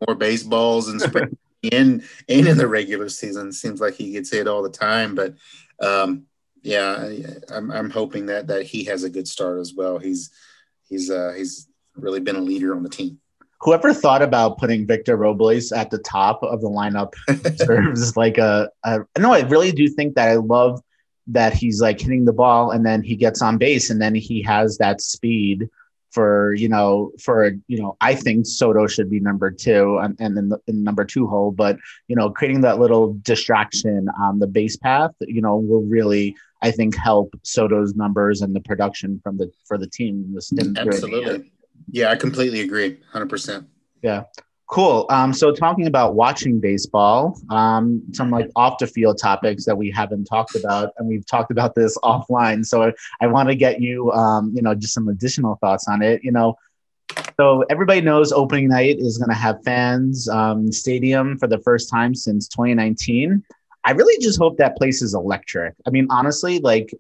more 0.06 0.15
baseballs 0.15 0.89
and 0.89 1.02
spring 1.02 1.38
in 1.62 2.04
and 2.30 2.47
in 2.47 2.58
the 2.58 2.67
regular 2.67 3.10
season. 3.10 3.52
Seems 3.52 3.82
like 3.82 3.95
he 3.95 4.12
gets 4.12 4.32
hit 4.32 4.47
all 4.47 4.63
the 4.63 4.69
time, 4.69 5.15
but 5.15 5.36
um, 5.82 6.26
yeah, 6.62 7.10
I'm, 7.50 7.71
I'm 7.71 7.89
hoping 7.89 8.26
that 8.28 8.47
that 8.47 8.65
he 8.65 8.84
has 8.86 9.04
a 9.04 9.10
good 9.10 9.28
start 9.28 9.60
as 9.60 9.73
well. 9.73 9.97
He's 9.97 10.32
he's 10.88 11.10
uh, 11.10 11.34
he's 11.36 11.67
really 11.95 12.19
been 12.19 12.36
a 12.36 12.41
leader 12.41 12.76
on 12.76 12.84
the 12.84 12.89
team. 12.89 13.19
Whoever 13.62 13.91
thought 13.91 14.21
about 14.21 14.60
putting 14.60 14.86
Victor 14.86 15.17
Robles 15.17 15.71
at 15.71 15.89
the 15.89 15.97
top 15.97 16.43
of 16.43 16.62
the 16.62 16.69
lineup 16.69 17.13
serves 17.58 18.15
like 18.15 18.38
a, 18.38 18.69
a. 18.84 19.00
No, 19.17 19.34
I 19.34 19.41
really 19.41 19.71
do 19.71 19.88
think 19.88 20.15
that 20.15 20.30
I 20.30 20.36
love 20.36 20.82
that 21.27 21.53
he's 21.53 21.81
like 21.81 21.99
hitting 21.99 22.25
the 22.25 22.33
ball 22.33 22.71
and 22.71 22.85
then 22.85 23.03
he 23.03 23.15
gets 23.15 23.41
on 23.41 23.57
base 23.57 23.89
and 23.89 24.01
then 24.01 24.15
he 24.15 24.41
has 24.41 24.77
that 24.77 25.01
speed 25.01 25.69
for 26.11 26.53
you 26.53 26.69
know 26.69 27.11
for 27.21 27.51
you 27.67 27.79
know 27.81 27.97
I 28.01 28.15
think 28.15 28.47
Soto 28.47 28.87
should 28.87 29.09
be 29.09 29.19
number 29.19 29.51
two 29.51 29.99
and, 30.01 30.15
and 30.19 30.37
then 30.37 30.49
the 30.49 30.59
in 30.67 30.83
number 30.83 31.03
two 31.03 31.27
hole, 31.27 31.51
but 31.51 31.77
you 32.07 32.15
know 32.15 32.29
creating 32.29 32.61
that 32.61 32.79
little 32.79 33.17
distraction 33.21 34.07
on 34.19 34.39
the 34.39 34.47
base 34.47 34.77
path, 34.77 35.11
you 35.21 35.41
know, 35.41 35.57
will 35.57 35.83
really 35.83 36.35
I 36.61 36.71
think 36.71 36.95
help 36.95 37.35
Soto's 37.43 37.95
numbers 37.95 38.41
and 38.41 38.55
the 38.55 38.61
production 38.61 39.19
from 39.23 39.37
the 39.37 39.51
for 39.65 39.77
the 39.77 39.87
team. 39.87 40.33
The 40.33 40.75
Absolutely, 40.77 41.51
yeah, 41.91 42.09
I 42.09 42.15
completely 42.15 42.61
agree, 42.61 42.97
hundred 43.11 43.29
percent. 43.29 43.67
Yeah. 44.01 44.23
Cool. 44.67 45.06
Um, 45.10 45.34
so 45.34 45.53
talking 45.53 45.88
about 45.88 46.15
watching 46.15 46.60
baseball, 46.60 47.39
um, 47.49 48.03
some 48.12 48.30
like 48.30 48.49
off 48.58 48.77
the 48.80 48.88
field 48.88 49.17
topics 49.17 49.63
that 49.63 49.77
we 49.77 49.89
haven't 49.89 50.25
talked 50.25 50.56
about, 50.56 50.91
and 50.97 51.08
we've 51.08 51.25
talked 51.25 51.51
about 51.51 51.73
this 51.73 51.97
offline. 52.03 52.65
So 52.65 52.84
I, 52.84 52.93
I 53.21 53.27
want 53.27 53.47
to 53.47 53.56
get 53.56 53.80
you, 53.82 54.12
um, 54.12 54.51
you 54.53 54.62
know, 54.62 54.75
just 54.75 54.93
some 54.93 55.08
additional 55.08 55.56
thoughts 55.62 55.88
on 55.88 56.01
it. 56.01 56.21
You 56.21 56.34
know, 56.34 56.58
so 57.39 57.63
everybody 57.69 58.01
knows 58.01 58.34
opening 58.34 58.67
night 58.67 58.97
is 58.99 59.17
going 59.17 59.30
to 59.30 59.36
have 59.36 59.63
fans 59.63 60.27
um, 60.27 60.69
stadium 60.71 61.38
for 61.38 61.47
the 61.47 61.60
first 61.60 61.89
time 61.89 62.13
since 62.13 62.49
2019. 62.49 63.43
I 63.86 63.91
really 63.91 64.21
just 64.21 64.38
hope 64.38 64.58
that 64.58 64.75
place 64.75 65.01
is 65.01 65.13
electric. 65.13 65.75
I 65.86 65.91
mean, 65.91 66.08
honestly, 66.10 66.60
like 66.60 66.93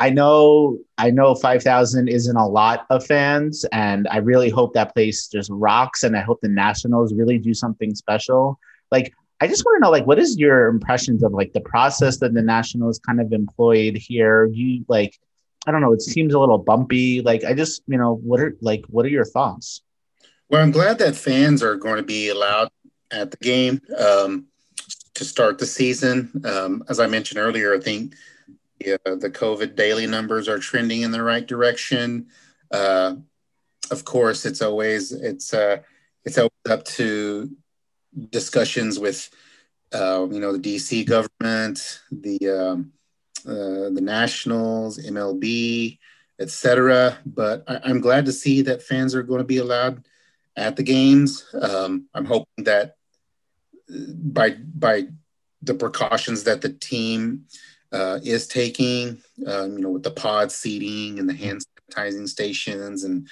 I 0.00 0.10
know 0.10 0.78
I 0.98 1.10
know 1.10 1.34
5000 1.34 2.08
isn't 2.08 2.36
a 2.36 2.46
lot 2.46 2.86
of 2.90 3.06
fans 3.06 3.64
and 3.72 4.08
I 4.08 4.18
really 4.18 4.50
hope 4.50 4.74
that 4.74 4.92
place 4.92 5.28
just 5.28 5.50
rocks 5.52 6.02
and 6.02 6.16
I 6.16 6.20
hope 6.20 6.40
the 6.40 6.48
Nationals 6.48 7.14
really 7.14 7.38
do 7.38 7.54
something 7.54 7.94
special. 7.94 8.58
Like 8.90 9.14
I 9.40 9.46
just 9.46 9.64
want 9.64 9.76
to 9.76 9.86
know 9.86 9.90
like 9.90 10.06
what 10.06 10.18
is 10.18 10.36
your 10.36 10.68
impressions 10.68 11.22
of 11.22 11.32
like 11.32 11.52
the 11.52 11.60
process 11.60 12.18
that 12.18 12.34
the 12.34 12.42
Nationals 12.42 12.98
kind 12.98 13.20
of 13.20 13.32
employed 13.32 13.96
here? 13.96 14.46
You 14.46 14.84
like 14.88 15.16
I 15.66 15.70
don't 15.70 15.80
know, 15.80 15.92
it 15.92 16.02
seems 16.02 16.34
a 16.34 16.40
little 16.40 16.58
bumpy. 16.58 17.22
Like 17.22 17.44
I 17.44 17.54
just, 17.54 17.82
you 17.86 17.96
know, 17.96 18.16
what 18.16 18.40
are 18.40 18.56
like 18.60 18.84
what 18.88 19.06
are 19.06 19.10
your 19.10 19.24
thoughts? 19.24 19.82
Well, 20.50 20.62
I'm 20.62 20.72
glad 20.72 20.98
that 20.98 21.16
fans 21.16 21.62
are 21.62 21.76
going 21.76 21.96
to 21.96 22.02
be 22.02 22.28
allowed 22.28 22.68
at 23.10 23.30
the 23.30 23.36
game 23.38 23.80
um, 23.98 24.46
to 25.14 25.24
start 25.24 25.58
the 25.58 25.66
season. 25.66 26.42
Um, 26.44 26.84
as 26.88 27.00
I 27.00 27.06
mentioned 27.06 27.38
earlier, 27.38 27.74
I 27.74 27.80
think 27.80 28.14
yeah, 28.78 28.96
the 29.04 29.30
COVID 29.30 29.76
daily 29.76 30.06
numbers 30.06 30.48
are 30.48 30.58
trending 30.58 31.02
in 31.02 31.10
the 31.10 31.22
right 31.22 31.46
direction. 31.46 32.26
Uh, 32.70 33.16
of 33.90 34.04
course, 34.04 34.44
it's 34.44 34.62
always 34.62 35.12
it's 35.12 35.54
uh, 35.54 35.78
it's 36.24 36.38
up 36.38 36.84
to 36.84 37.50
discussions 38.30 38.98
with 38.98 39.30
uh, 39.92 40.26
you 40.30 40.40
know 40.40 40.56
the 40.56 40.74
DC 40.76 41.06
government, 41.06 42.00
the 42.10 42.38
um, 42.48 42.92
uh, 43.46 43.90
the 43.90 44.00
Nationals, 44.00 44.98
MLB, 44.98 45.98
etc. 46.40 47.18
But 47.24 47.64
I, 47.68 47.90
am 47.90 48.00
glad 48.00 48.26
to 48.26 48.32
see 48.32 48.62
that 48.62 48.82
fans 48.82 49.14
are 49.14 49.22
going 49.22 49.38
to 49.38 49.44
be 49.44 49.58
allowed 49.58 50.04
at 50.56 50.76
the 50.76 50.82
games. 50.82 51.44
Um, 51.60 52.08
I'm 52.14 52.24
hoping 52.24 52.64
that 52.64 52.96
uh, 53.92 54.12
by 54.14 54.50
by 54.50 55.08
the 55.62 55.74
precautions 55.74 56.44
that 56.44 56.60
the 56.60 56.70
team 56.70 57.46
uh, 57.94 58.18
is 58.24 58.48
taking, 58.48 59.22
um, 59.46 59.78
you 59.78 59.78
know, 59.78 59.90
with 59.90 60.02
the 60.02 60.10
pod 60.10 60.50
seating 60.50 61.20
and 61.20 61.28
the 61.28 61.34
hand 61.34 61.64
sanitizing 61.90 62.28
stations 62.28 63.04
and 63.04 63.28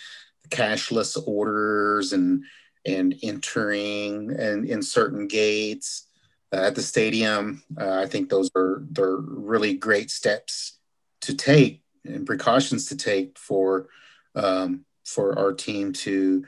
cashless 0.51 1.21
orders 1.27 2.13
and 2.13 2.45
and 2.87 3.15
entering 3.23 4.31
and 4.39 4.69
in 4.69 4.83
certain 4.83 5.27
gates 5.27 6.07
uh, 6.53 6.57
at 6.57 6.75
the 6.75 6.83
stadium. 6.83 7.63
Uh, 7.79 7.95
I 7.95 8.07
think 8.07 8.29
those 8.29 8.51
are 8.55 8.85
they're 8.91 9.17
really 9.17 9.75
great 9.75 10.11
steps 10.11 10.79
to 11.23 11.35
take 11.35 11.83
and 12.05 12.27
precautions 12.27 12.87
to 12.87 12.97
take 12.97 13.39
for 13.39 13.89
um, 14.37 14.85
for 15.05 15.37
our 15.39 15.53
team 15.53 15.93
to 15.93 16.45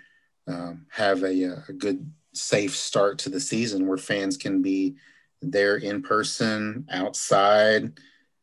um, 0.46 0.86
have 0.90 1.24
a, 1.24 1.62
a 1.68 1.72
good 1.72 2.12
safe 2.32 2.76
start 2.76 3.18
to 3.18 3.30
the 3.30 3.40
season 3.40 3.86
where 3.88 3.98
fans 3.98 4.36
can 4.36 4.62
be 4.62 4.94
there 5.42 5.76
in 5.76 6.02
person, 6.02 6.86
outside, 6.90 7.92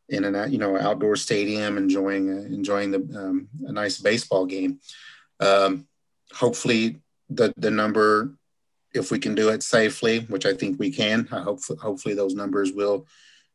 in 0.08 0.24
an 0.24 0.52
you 0.52 0.58
know 0.58 0.78
outdoor 0.78 1.16
stadium, 1.16 1.78
enjoying 1.78 2.28
enjoying 2.28 2.90
the 2.90 2.98
um, 3.18 3.48
a 3.66 3.72
nice 3.72 3.98
baseball 3.98 4.46
game. 4.46 4.78
Um, 5.40 5.86
hopefully, 6.32 7.00
the 7.30 7.52
the 7.56 7.70
number, 7.70 8.34
if 8.94 9.10
we 9.10 9.18
can 9.18 9.34
do 9.34 9.48
it 9.48 9.62
safely, 9.62 10.20
which 10.20 10.46
I 10.46 10.54
think 10.54 10.78
we 10.78 10.90
can, 10.90 11.28
I 11.32 11.40
hope 11.40 11.60
hopefully 11.80 12.14
those 12.14 12.34
numbers 12.34 12.72
will 12.72 13.06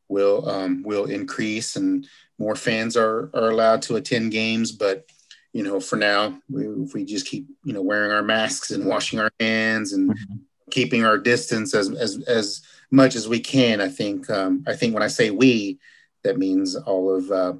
will 0.09 0.49
um, 0.49 0.83
will 0.83 1.05
increase 1.05 1.75
and 1.75 2.07
more 2.39 2.55
fans 2.55 2.95
are 2.97 3.29
are 3.33 3.49
allowed 3.49 3.81
to 3.83 3.95
attend 3.95 4.31
games. 4.31 4.71
But 4.71 5.09
you 5.53 5.63
know, 5.63 5.79
for 5.79 5.95
now, 5.95 6.39
we, 6.49 6.67
if 6.67 6.93
we 6.93 7.05
just 7.05 7.27
keep 7.27 7.47
you 7.63 7.73
know 7.73 7.81
wearing 7.81 8.11
our 8.11 8.23
masks 8.23 8.71
and 8.71 8.85
washing 8.85 9.19
our 9.19 9.31
hands 9.39 9.93
and 9.93 10.11
mm-hmm. 10.11 10.35
Keeping 10.71 11.05
our 11.05 11.17
distance 11.17 11.73
as 11.73 11.91
as 11.91 12.21
as 12.23 12.61
much 12.91 13.15
as 13.15 13.27
we 13.27 13.39
can. 13.39 13.81
I 13.81 13.89
think 13.89 14.29
um, 14.29 14.63
I 14.67 14.75
think 14.75 14.93
when 14.93 15.03
I 15.03 15.07
say 15.07 15.29
we, 15.29 15.79
that 16.23 16.37
means 16.37 16.75
all 16.75 17.15
of 17.15 17.31
uh, 17.31 17.53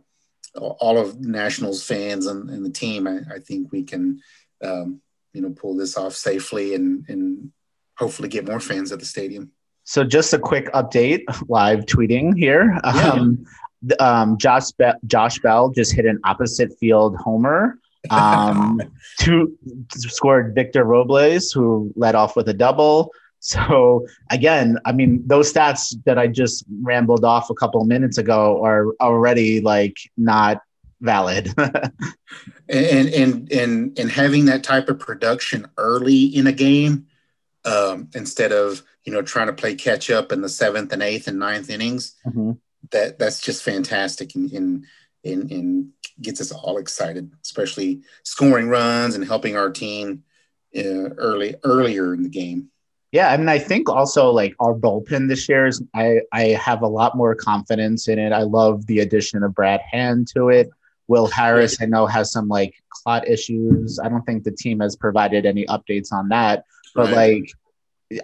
all 0.55 0.97
of 0.97 1.19
Nationals 1.19 1.83
fans 1.83 2.27
and, 2.27 2.49
and 2.49 2.65
the 2.65 2.69
team. 2.69 3.07
I, 3.07 3.19
I, 3.35 3.39
think 3.39 3.71
we 3.71 3.83
can, 3.83 4.21
um, 4.63 5.01
you 5.33 5.41
know 5.41 5.51
pull 5.51 5.75
this 5.75 5.97
off 5.97 6.13
safely 6.13 6.73
and 6.73 7.05
and 7.09 7.51
hopefully 7.97 8.29
get 8.29 8.47
more 8.47 8.59
fans 8.59 8.91
at 8.91 8.99
the 8.99 9.05
stadium. 9.05 9.51
So 9.83 10.03
just 10.03 10.33
a 10.33 10.39
quick 10.39 10.71
update, 10.73 11.23
live 11.47 11.85
tweeting 11.85 12.37
here. 12.37 12.77
Yeah. 12.83 13.09
Um, 13.11 13.45
um, 13.99 14.37
Josh 14.37 14.71
Be- 14.71 14.91
Josh 15.05 15.39
Bell 15.39 15.69
just 15.69 15.93
hit 15.93 16.05
an 16.05 16.19
opposite 16.23 16.77
field 16.79 17.15
homer. 17.15 17.79
Um, 18.09 18.81
two 19.19 19.57
scored 19.91 20.55
Victor 20.55 20.83
Robles, 20.83 21.51
who 21.51 21.91
led 21.95 22.15
off 22.15 22.35
with 22.35 22.49
a 22.49 22.53
double. 22.53 23.11
So 23.39 24.05
again, 24.31 24.77
I 24.85 24.91
mean, 24.91 25.23
those 25.25 25.51
stats 25.53 25.95
that 26.05 26.17
I 26.17 26.27
just 26.27 26.65
rambled 26.81 27.23
off 27.23 27.49
a 27.49 27.55
couple 27.55 27.81
of 27.81 27.87
minutes 27.87 28.17
ago 28.17 28.63
are 28.63 28.93
already 28.99 29.61
like 29.61 29.97
not 30.17 30.61
valid. 31.01 31.53
and 32.69 33.09
and 33.09 33.51
and 33.51 33.99
and 33.99 34.11
having 34.11 34.45
that 34.45 34.63
type 34.63 34.89
of 34.89 34.99
production 34.99 35.67
early 35.77 36.25
in 36.25 36.47
a 36.47 36.51
game, 36.51 37.07
um, 37.65 38.09
instead 38.15 38.51
of 38.51 38.83
you 39.03 39.13
know 39.13 39.21
trying 39.21 39.47
to 39.47 39.53
play 39.53 39.75
catch 39.75 40.09
up 40.09 40.31
in 40.31 40.41
the 40.41 40.49
seventh 40.49 40.91
and 40.91 41.03
eighth 41.03 41.27
and 41.27 41.39
ninth 41.39 41.69
innings, 41.69 42.15
mm-hmm. 42.25 42.53
that 42.91 43.19
that's 43.19 43.41
just 43.41 43.63
fantastic 43.63 44.35
and 44.35 44.51
and, 44.51 44.85
and 45.23 45.51
and 45.51 45.89
gets 46.21 46.41
us 46.41 46.51
all 46.51 46.77
excited, 46.77 47.31
especially 47.43 48.01
scoring 48.23 48.69
runs 48.69 49.15
and 49.15 49.23
helping 49.25 49.55
our 49.55 49.69
team 49.69 50.23
uh, 50.75 51.09
early 51.17 51.55
earlier 51.63 52.13
in 52.13 52.23
the 52.23 52.29
game. 52.29 52.69
Yeah, 53.11 53.31
I 53.31 53.37
mean, 53.37 53.47
I 53.47 53.59
think 53.59 53.89
also 53.89 54.31
like 54.31 54.53
our 54.59 54.73
bullpen 54.73 55.29
this 55.29 55.47
year 55.47 55.67
is 55.67 55.81
I 55.95 56.21
I 56.33 56.43
have 56.49 56.81
a 56.81 56.87
lot 56.87 57.15
more 57.15 57.35
confidence 57.35 58.07
in 58.07 58.19
it. 58.19 58.33
I 58.33 58.43
love 58.43 58.85
the 58.87 58.99
addition 58.99 59.43
of 59.43 59.55
Brad 59.55 59.81
Hand 59.91 60.27
to 60.35 60.49
it. 60.49 60.69
Will 61.07 61.27
Harris, 61.27 61.81
I 61.81 61.85
know, 61.85 62.05
has 62.05 62.31
some 62.31 62.49
like 62.49 62.75
clot 62.89 63.27
issues. 63.27 63.97
I 63.99 64.09
don't 64.09 64.23
think 64.23 64.43
the 64.43 64.51
team 64.51 64.81
has 64.81 64.95
provided 64.95 65.45
any 65.45 65.65
updates 65.67 66.11
on 66.11 66.29
that. 66.29 66.65
But 66.93 67.05
right. 67.13 67.41
like, 67.41 67.51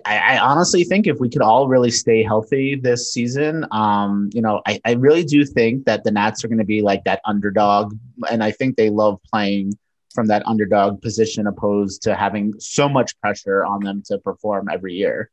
I, 0.05 0.17
I, 0.17 0.37
honestly 0.39 0.85
think 0.85 1.07
if 1.07 1.19
we 1.19 1.29
could 1.29 1.41
all 1.41 1.67
really 1.67 1.91
stay 1.91 2.23
healthy 2.23 2.75
this 2.75 3.11
season, 3.11 3.65
um, 3.71 4.29
you 4.33 4.41
know, 4.41 4.61
I, 4.65 4.79
I 4.85 4.93
really 4.93 5.25
do 5.25 5.45
think 5.45 5.85
that 5.85 6.05
the 6.05 6.11
Nats 6.11 6.43
are 6.43 6.47
going 6.47 6.59
to 6.59 6.63
be 6.63 6.81
like 6.81 7.03
that 7.03 7.19
underdog. 7.25 7.93
And 8.31 8.43
I 8.43 8.51
think 8.51 8.77
they 8.77 8.89
love 8.89 9.19
playing 9.29 9.73
from 10.13 10.27
that 10.27 10.41
underdog 10.47 11.01
position 11.01 11.47
opposed 11.47 12.01
to 12.03 12.15
having 12.15 12.53
so 12.59 12.87
much 12.87 13.19
pressure 13.19 13.65
on 13.65 13.83
them 13.83 14.01
to 14.05 14.17
perform 14.19 14.69
every 14.71 14.93
year. 14.93 15.29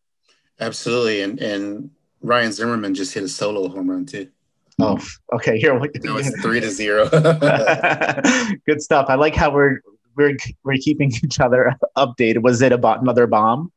Absolutely. 0.58 1.22
And, 1.22 1.38
and 1.40 1.90
Ryan 2.20 2.52
Zimmerman 2.52 2.94
just 2.94 3.14
hit 3.14 3.22
a 3.22 3.28
solo 3.28 3.68
home 3.68 3.88
run 3.88 4.04
too. 4.04 4.28
Oh, 4.80 4.98
okay. 5.32 5.58
Here, 5.58 5.78
no, 5.78 6.16
it's 6.16 6.40
three 6.42 6.60
to 6.60 6.70
zero. 6.70 7.08
Good 8.66 8.82
stuff. 8.82 9.06
I 9.08 9.14
like 9.14 9.34
how 9.34 9.52
we're 9.52 9.80
we're 10.16 10.36
we're 10.64 10.78
keeping 10.78 11.12
each 11.22 11.38
other 11.38 11.74
updated. 11.96 12.42
Was 12.42 12.62
it 12.62 12.72
about 12.72 13.02
another 13.02 13.26
bomb? 13.26 13.72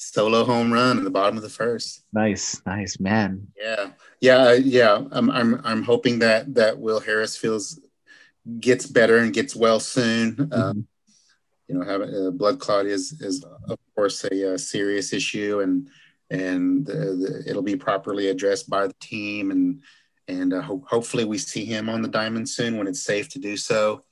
Solo 0.00 0.44
home 0.44 0.72
run 0.72 0.96
in 0.96 1.02
the 1.02 1.10
bottom 1.10 1.36
of 1.36 1.42
the 1.42 1.48
first. 1.48 2.04
Nice, 2.12 2.62
nice, 2.64 3.00
man. 3.00 3.48
Yeah, 3.60 3.90
yeah, 4.20 4.52
yeah. 4.52 5.02
I'm 5.10 5.28
I'm 5.28 5.60
I'm 5.64 5.82
hoping 5.82 6.20
that 6.20 6.54
that 6.54 6.78
Will 6.78 7.00
Harris 7.00 7.36
feels 7.36 7.80
gets 8.60 8.86
better 8.86 9.18
and 9.18 9.34
gets 9.34 9.56
well 9.56 9.80
soon. 9.80 10.36
Mm-hmm. 10.36 10.52
Um, 10.52 10.86
you 11.66 11.74
know, 11.74 11.84
having 11.84 12.14
uh, 12.14 12.30
blood 12.30 12.60
clot 12.60 12.86
is 12.86 13.20
is 13.20 13.44
of 13.68 13.78
course 13.96 14.22
a, 14.22 14.54
a 14.54 14.58
serious 14.58 15.12
issue, 15.12 15.60
and 15.60 15.88
and 16.30 16.86
the, 16.86 16.92
the, 16.92 17.44
it'll 17.48 17.62
be 17.62 17.76
properly 17.76 18.28
addressed 18.28 18.70
by 18.70 18.86
the 18.86 18.94
team 19.00 19.50
and 19.50 19.82
and 20.28 20.54
uh, 20.54 20.62
ho- 20.62 20.84
hopefully 20.88 21.24
we 21.24 21.38
see 21.38 21.64
him 21.64 21.88
on 21.88 22.02
the 22.02 22.08
diamond 22.08 22.48
soon 22.48 22.76
when 22.76 22.86
it's 22.86 23.02
safe 23.02 23.28
to 23.30 23.38
do 23.40 23.56
so. 23.56 24.04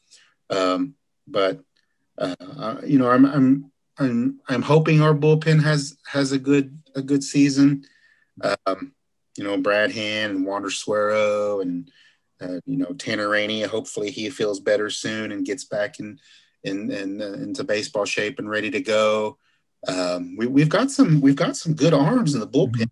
Um, 0.51 0.95
but 1.29 1.61
uh, 2.19 2.35
uh, 2.41 2.81
you 2.85 2.99
know, 2.99 3.09
I'm 3.09 3.25
I'm 3.25 3.73
I'm 3.99 4.41
I'm 4.49 4.63
hoping 4.63 5.01
our 5.01 5.15
bullpen 5.15 5.63
has 5.63 5.97
has 6.07 6.33
a 6.33 6.39
good 6.39 6.79
a 6.95 7.03
good 7.03 7.25
season. 7.25 7.85
Um, 8.43 8.93
you 9.37 9.45
know, 9.45 9.57
Brad 9.57 9.93
Hand 9.93 10.37
and 10.37 10.47
Wander 10.47 10.71
Suero 10.71 11.61
and 11.61 11.91
uh, 12.41 12.61
you 12.67 12.77
know 12.77 12.93
Tanner 12.93 13.29
Rainey. 13.29 13.63
Hopefully, 13.63 14.11
he 14.11 14.31
feels 14.31 14.61
better 14.61 14.91
soon 14.91 15.33
and 15.33 15.47
gets 15.47 15.65
back 15.65 15.99
in 15.99 16.19
in, 16.65 16.91
in 16.91 17.23
uh, 17.23 17.33
into 17.35 17.65
baseball 17.65 18.05
shape 18.05 18.39
and 18.39 18.51
ready 18.51 18.71
to 18.71 18.81
go. 18.81 19.39
Um, 19.89 20.37
we, 20.37 20.61
have 20.61 20.69
got 20.69 20.91
some 20.91 21.21
we've 21.21 21.37
got 21.37 21.57
some 21.57 21.75
good 21.75 21.95
arms 21.95 22.35
in 22.35 22.41
the 22.41 22.47
bullpen. 22.47 22.89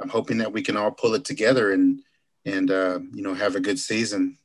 I'm 0.00 0.08
hoping 0.08 0.38
that 0.38 0.52
we 0.52 0.62
can 0.62 0.76
all 0.76 0.90
pull 0.90 1.14
it 1.14 1.24
together 1.24 1.72
and 1.72 2.00
and 2.46 2.70
uh, 2.70 3.00
you 3.12 3.22
know 3.22 3.34
have 3.34 3.56
a 3.56 3.60
good 3.60 3.78
season. 3.78 4.38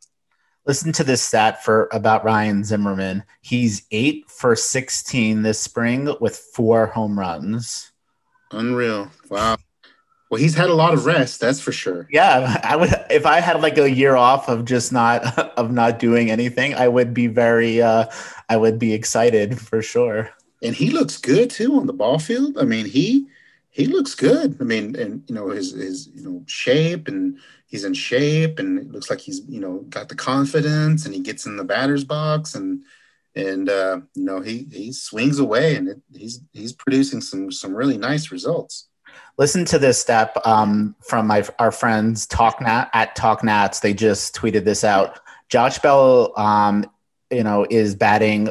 Listen 0.66 0.92
to 0.94 1.04
this 1.04 1.22
stat 1.22 1.64
for 1.64 1.88
about 1.92 2.24
Ryan 2.24 2.64
Zimmerman. 2.64 3.24
He's 3.42 3.86
eight 3.92 4.30
for 4.30 4.56
sixteen 4.56 5.44
this 5.44 5.60
spring 5.60 6.16
with 6.20 6.36
four 6.36 6.88
home 6.88 7.20
runs. 7.20 7.92
Unreal! 8.52 9.12
Wow. 9.30 9.58
Well, 10.30 10.42
he's 10.42 10.56
had 10.56 10.70
a 10.70 10.74
lot 10.74 10.94
of 10.94 11.06
rest, 11.06 11.40
that's 11.40 11.60
for 11.60 11.72
sure. 11.72 12.08
Yeah, 12.12 12.60
I 12.64 12.76
would 12.76 12.94
if 13.10 13.26
I 13.26 13.40
had 13.40 13.62
like 13.62 13.78
a 13.78 13.90
year 13.90 14.16
off 14.16 14.50
of 14.50 14.66
just 14.66 14.92
not 14.92 15.38
of 15.58 15.72
not 15.72 16.00
doing 16.00 16.32
anything, 16.32 16.74
I 16.74 16.88
would 16.88 17.14
be 17.14 17.28
very 17.28 17.82
uh 17.82 18.08
I 18.50 18.58
would 18.58 18.80
be 18.80 18.94
excited 18.94 19.60
for 19.60 19.82
sure. 19.82 20.32
And 20.64 20.76
he 20.76 20.90
looks 20.90 21.18
good 21.18 21.52
too 21.52 21.78
on 21.80 21.86
the 21.86 21.94
ball 21.94 22.18
field. 22.18 22.58
I 22.58 22.64
mean, 22.64 22.86
he 22.86 23.28
he 23.70 23.86
looks 23.86 24.16
good. 24.16 24.58
I 24.60 24.64
mean, 24.64 24.96
and 24.96 25.24
you 25.28 25.36
know 25.36 25.50
his 25.50 25.74
his 25.74 26.08
you 26.16 26.24
know 26.24 26.44
shape 26.48 27.08
and 27.08 27.38
he's 27.68 27.84
in 27.84 27.94
shape 27.94 28.60
and 28.60 28.80
it 28.80 28.92
looks 28.92 29.10
like 29.10 29.20
he's 29.20 29.42
you 29.48 29.60
know 29.60 29.80
got 29.90 30.10
the 30.10 30.16
confidence 30.16 31.06
and 31.06 31.14
he 31.14 31.22
gets 31.22 31.46
in 31.46 31.58
the 31.58 31.64
batter's 31.64 32.04
box 32.04 32.56
and 32.56 32.84
and 33.36 33.70
uh, 33.70 34.00
you 34.14 34.24
know 34.24 34.40
he 34.40 34.68
he 34.72 34.92
swings 34.92 35.40
away 35.40 35.76
and 35.76 35.90
it, 35.90 36.02
he's 36.14 36.42
he's 36.54 36.74
producing 36.74 37.22
some 37.22 37.52
some 37.52 37.76
really 37.76 37.98
nice 37.98 38.32
results. 38.32 38.88
Listen 39.38 39.66
to 39.66 39.78
this 39.78 40.00
step 40.00 40.38
um, 40.46 40.96
from 41.02 41.28
my 41.28 41.46
our 41.60 41.72
friends 41.72 42.26
TalkNat 42.28 42.90
at 42.94 43.18
TalkNats. 43.18 43.82
They 43.82 43.94
just 43.94 44.36
tweeted 44.36 44.64
this 44.64 44.84
out. 44.84 45.20
Josh 45.50 45.80
Bell, 45.80 46.34
um, 46.40 46.90
you 47.30 47.44
know, 47.44 47.68
is 47.70 47.96
batting 47.96 48.50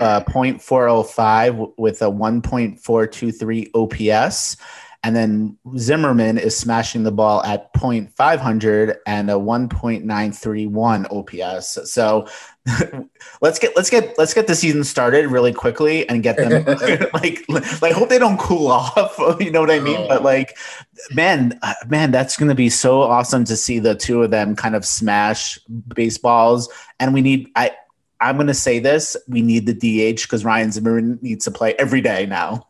uh, 0.00 0.22
0.405 0.26 1.72
with 1.76 2.02
a 2.02 2.06
1.423 2.06 3.70
OPS 3.74 4.56
and 5.04 5.14
then 5.14 5.56
Zimmerman 5.76 6.38
is 6.38 6.56
smashing 6.56 7.04
the 7.04 7.12
ball 7.12 7.42
at 7.44 7.72
0.500 7.74 8.96
and 9.06 9.30
a 9.30 9.34
1.931 9.34 11.06
OPS. 11.12 11.90
So 11.90 12.26
let's 13.40 13.60
get 13.60 13.76
let's 13.76 13.90
get 13.90 14.18
let's 14.18 14.34
get 14.34 14.48
the 14.48 14.56
season 14.56 14.82
started 14.82 15.28
really 15.28 15.52
quickly 15.52 16.08
and 16.08 16.22
get 16.22 16.36
them 16.36 16.64
like 17.14 17.44
like 17.48 17.82
I 17.82 17.90
hope 17.92 18.08
they 18.08 18.18
don't 18.18 18.40
cool 18.40 18.66
off. 18.66 19.16
You 19.38 19.52
know 19.52 19.60
what 19.60 19.70
I 19.70 19.78
mean? 19.78 19.98
Oh. 19.98 20.08
But 20.08 20.24
like, 20.24 20.58
man, 21.12 21.58
uh, 21.62 21.74
man, 21.86 22.10
that's 22.10 22.36
going 22.36 22.48
to 22.48 22.56
be 22.56 22.68
so 22.68 23.02
awesome 23.02 23.44
to 23.44 23.56
see 23.56 23.78
the 23.78 23.94
two 23.94 24.24
of 24.24 24.32
them 24.32 24.56
kind 24.56 24.74
of 24.74 24.84
smash 24.84 25.60
baseballs. 25.94 26.68
And 26.98 27.14
we 27.14 27.22
need 27.22 27.50
I. 27.54 27.72
I'm 28.20 28.34
going 28.34 28.48
to 28.48 28.54
say 28.54 28.80
this: 28.80 29.16
we 29.28 29.42
need 29.42 29.64
the 29.66 29.74
DH 29.74 30.22
because 30.22 30.44
Ryan 30.44 30.72
Zimmerman 30.72 31.20
needs 31.22 31.44
to 31.44 31.52
play 31.52 31.74
every 31.74 32.00
day 32.00 32.26
now. 32.26 32.66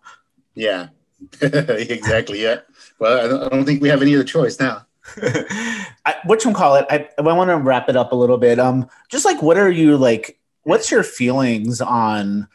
Yeah, 0.54 0.88
exactly. 1.40 2.42
Yeah. 2.42 2.60
Well, 2.98 3.46
I 3.46 3.48
don't 3.48 3.64
think 3.64 3.82
we 3.82 3.88
have 3.88 4.02
any 4.02 4.14
other 4.14 4.24
choice 4.24 4.58
now. 4.58 4.86
I, 5.16 6.16
what 6.24 6.44
you 6.44 6.52
call 6.52 6.76
it? 6.76 6.86
I, 6.90 7.08
I 7.18 7.22
want 7.22 7.50
to 7.50 7.56
wrap 7.56 7.88
it 7.88 7.96
up 7.96 8.12
a 8.12 8.16
little 8.16 8.38
bit. 8.38 8.58
Um, 8.58 8.88
just 9.08 9.24
like, 9.24 9.42
what 9.42 9.56
are 9.56 9.70
you 9.70 9.96
like? 9.96 10.38
What's 10.62 10.90
your 10.90 11.02
feelings 11.02 11.80
on 11.80 12.48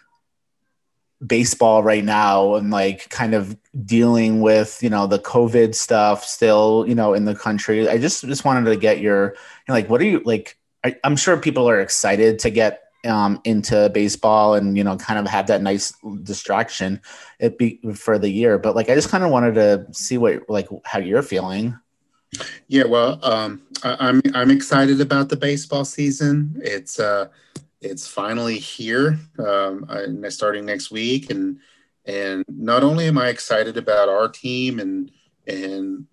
baseball 1.26 1.84
right 1.84 2.04
now, 2.04 2.56
and 2.56 2.70
like, 2.70 3.10
kind 3.10 3.34
of 3.34 3.58
dealing 3.86 4.42
with 4.42 4.84
you 4.84 4.90
know 4.90 5.08
the 5.08 5.20
COVID 5.20 5.74
stuff 5.74 6.24
still, 6.24 6.86
you 6.88 6.96
know, 6.96 7.14
in 7.14 7.26
the 7.26 7.36
country? 7.36 7.90
I 7.90 7.98
just 7.98 8.24
just 8.26 8.46
wanted 8.46 8.70
to 8.70 8.76
get 8.76 9.00
your, 9.00 9.30
you 9.32 9.36
know, 9.70 9.74
like, 9.74 9.90
what 9.90 10.02
are 10.02 10.06
you 10.06 10.22
like? 10.26 10.58
I, 10.84 10.96
I'm 11.04 11.16
sure 11.16 11.38
people 11.38 11.68
are 11.70 11.80
excited 11.80 12.40
to 12.40 12.50
get 12.50 12.84
um, 13.06 13.40
into 13.44 13.90
baseball 13.90 14.56
and 14.56 14.78
you 14.78 14.84
know 14.84 14.98
kind 14.98 15.20
of 15.20 15.28
have 15.28 15.48
that 15.48 15.62
nice 15.62 15.94
distraction 16.24 17.02
it 17.40 17.58
be 17.58 17.80
for 17.96 18.18
the 18.18 18.30
year. 18.30 18.58
But 18.58 18.76
like 18.76 18.90
i 18.90 18.96
just 18.96 19.10
kind 19.10 19.24
of 19.24 19.32
wanted 19.32 19.56
to 19.56 19.88
see 19.92 20.18
what 20.18 20.50
like 20.50 20.68
how 20.86 21.00
you're 21.00 21.22
feeling. 21.22 21.78
Yeah 22.68 22.86
well 22.86 23.24
um, 23.24 23.62
I, 23.84 24.08
am 24.08 24.22
I'm, 24.26 24.36
I'm 24.36 24.52
excited 24.52 25.02
about 25.02 25.30
the 25.30 25.38
baseball 25.38 25.86
season. 25.86 26.60
It's 26.64 27.00
uh 27.00 27.30
it's 27.82 28.08
finally 28.08 28.58
here 28.58 29.20
um 29.40 29.86
I, 29.90 30.30
starting 30.30 30.66
next 30.66 30.92
week. 30.92 31.30
And 31.30 31.60
and 32.06 32.44
not 32.50 32.84
only 32.84 33.08
am 33.08 33.18
i 33.18 33.30
excited 33.30 33.78
about 33.78 34.10
our 34.10 34.28
team 34.28 34.80
and 34.80 35.12
and 35.48 36.06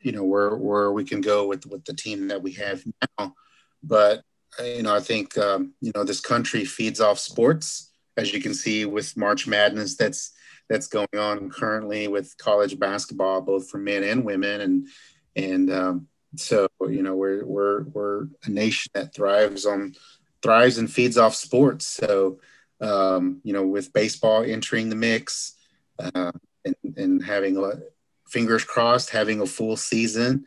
you 0.00 0.12
know 0.12 0.24
where 0.24 0.56
where 0.56 0.92
we 0.92 1.04
can 1.04 1.20
go 1.20 1.46
with 1.46 1.66
with 1.66 1.84
the 1.84 1.94
team 1.94 2.28
that 2.28 2.42
we 2.42 2.52
have 2.52 2.84
now 3.18 3.34
but 3.82 4.24
you 4.60 4.82
know, 4.82 4.94
I 4.94 5.00
think 5.00 5.36
um, 5.38 5.74
you 5.80 5.92
know 5.94 6.04
this 6.04 6.20
country 6.20 6.64
feeds 6.64 7.00
off 7.00 7.18
sports, 7.18 7.90
as 8.16 8.32
you 8.32 8.40
can 8.40 8.54
see 8.54 8.84
with 8.84 9.16
March 9.16 9.46
Madness 9.46 9.96
that's 9.96 10.32
that's 10.68 10.86
going 10.86 11.08
on 11.18 11.50
currently 11.50 12.08
with 12.08 12.36
college 12.38 12.78
basketball, 12.78 13.40
both 13.40 13.70
for 13.70 13.78
men 13.78 14.02
and 14.02 14.24
women, 14.24 14.60
and 14.60 14.88
and 15.36 15.72
um, 15.72 16.08
so 16.36 16.68
you 16.82 17.02
know 17.02 17.14
we're 17.14 17.44
we're 17.44 17.82
we're 17.84 18.26
a 18.44 18.50
nation 18.50 18.90
that 18.94 19.14
thrives 19.14 19.66
on 19.66 19.94
thrives 20.42 20.78
and 20.78 20.90
feeds 20.90 21.16
off 21.16 21.34
sports. 21.34 21.86
So 21.86 22.38
um, 22.82 23.40
you 23.44 23.52
know, 23.52 23.64
with 23.64 23.92
baseball 23.92 24.42
entering 24.42 24.88
the 24.88 24.96
mix 24.96 25.54
uh, 25.98 26.32
and, 26.64 26.76
and 26.96 27.24
having 27.24 27.56
a, 27.56 27.80
fingers 28.28 28.64
crossed, 28.64 29.10
having 29.10 29.40
a 29.40 29.46
full 29.46 29.76
season. 29.76 30.46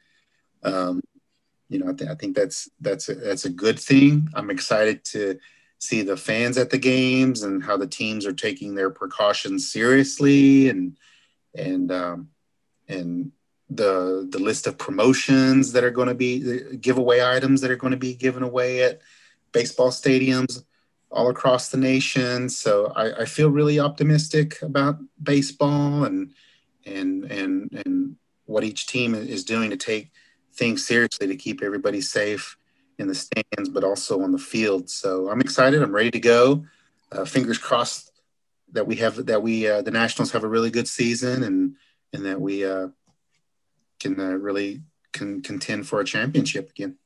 Um, 0.64 1.02
you 1.70 1.80
know, 1.80 1.90
I, 1.90 1.94
th- 1.94 2.10
I, 2.10 2.16
think 2.16 2.36
that's 2.36 2.70
that's 2.80 3.10
a, 3.10 3.16
that's 3.16 3.46
a 3.46 3.50
good 3.50 3.80
thing. 3.80 4.30
I'm 4.34 4.50
excited 4.50 5.04
to 5.06 5.40
see 5.80 6.02
the 6.02 6.18
fans 6.18 6.58
at 6.58 6.70
the 6.70 6.78
games 6.78 7.44
and 7.44 7.64
how 7.64 7.78
the 7.78 7.88
teams 7.88 8.26
are 8.26 8.34
taking 8.34 8.76
their 8.76 8.90
precautions 8.90 9.72
seriously 9.72 10.70
and 10.70 10.98
and 11.56 11.92
um, 11.92 12.30
and 12.88 13.32
the 13.70 14.28
the 14.30 14.40
list 14.40 14.68
of 14.68 14.78
promotions 14.78 15.72
that 15.72 15.84
are 15.84 15.92
going 15.92 16.08
to 16.08 16.16
be 16.16 16.78
giveaway 16.78 17.24
items 17.24 17.62
that 17.62 17.72
are 17.72 17.76
going 17.76 17.92
to 17.92 17.98
be 17.98 18.14
given 18.14 18.44
away 18.44 18.84
at 18.84 19.02
baseball 19.52 19.90
stadiums 19.90 20.64
all 21.10 21.30
across 21.30 21.70
the 21.70 21.78
nation. 21.78 22.50
So 22.50 22.92
I, 22.96 23.22
I 23.22 23.26
feel 23.26 23.50
really 23.50 23.80
optimistic 23.80 24.62
about 24.62 25.00
baseball 25.22 26.04
and 26.04 26.34
and 26.86 27.26
and 27.26 27.84
and 27.86 28.16
what 28.46 28.64
each 28.64 28.86
team 28.86 29.16
is 29.16 29.44
doing 29.44 29.72
to 29.72 29.78
take 29.78 30.12
things 30.56 30.86
seriously 30.86 31.28
to 31.28 31.36
keep 31.36 31.62
everybody 31.62 32.02
safe 32.02 32.58
in 32.98 33.08
the 33.08 33.16
stands, 33.16 33.70
but 33.70 33.84
also 33.84 34.22
on 34.22 34.32
the 34.32 34.38
field. 34.38 34.90
So 34.90 35.30
I'm 35.30 35.42
excited. 35.42 35.82
I'm 35.82 35.94
ready 35.94 36.12
to 36.12 36.20
go. 36.20 36.66
Uh, 37.12 37.26
fingers 37.26 37.58
crossed 37.58 38.12
that 38.72 38.88
we 38.88 38.96
have 38.96 39.26
that 39.26 39.42
we 39.42 39.68
uh, 39.68 39.82
the 39.82 39.92
Nationals 39.92 40.32
have 40.32 40.44
a 40.44 40.48
really 40.48 40.72
good 40.72 40.88
season 40.88 41.44
and 41.44 41.76
and 42.14 42.26
that 42.26 42.40
we 42.40 42.66
uh, 42.66 42.88
can 44.00 44.20
uh, 44.20 44.34
really 44.34 44.82
can 45.12 45.42
contend 45.42 45.88
for 45.88 46.00
a 46.00 46.06
championship 46.06 46.70
again. 46.70 46.98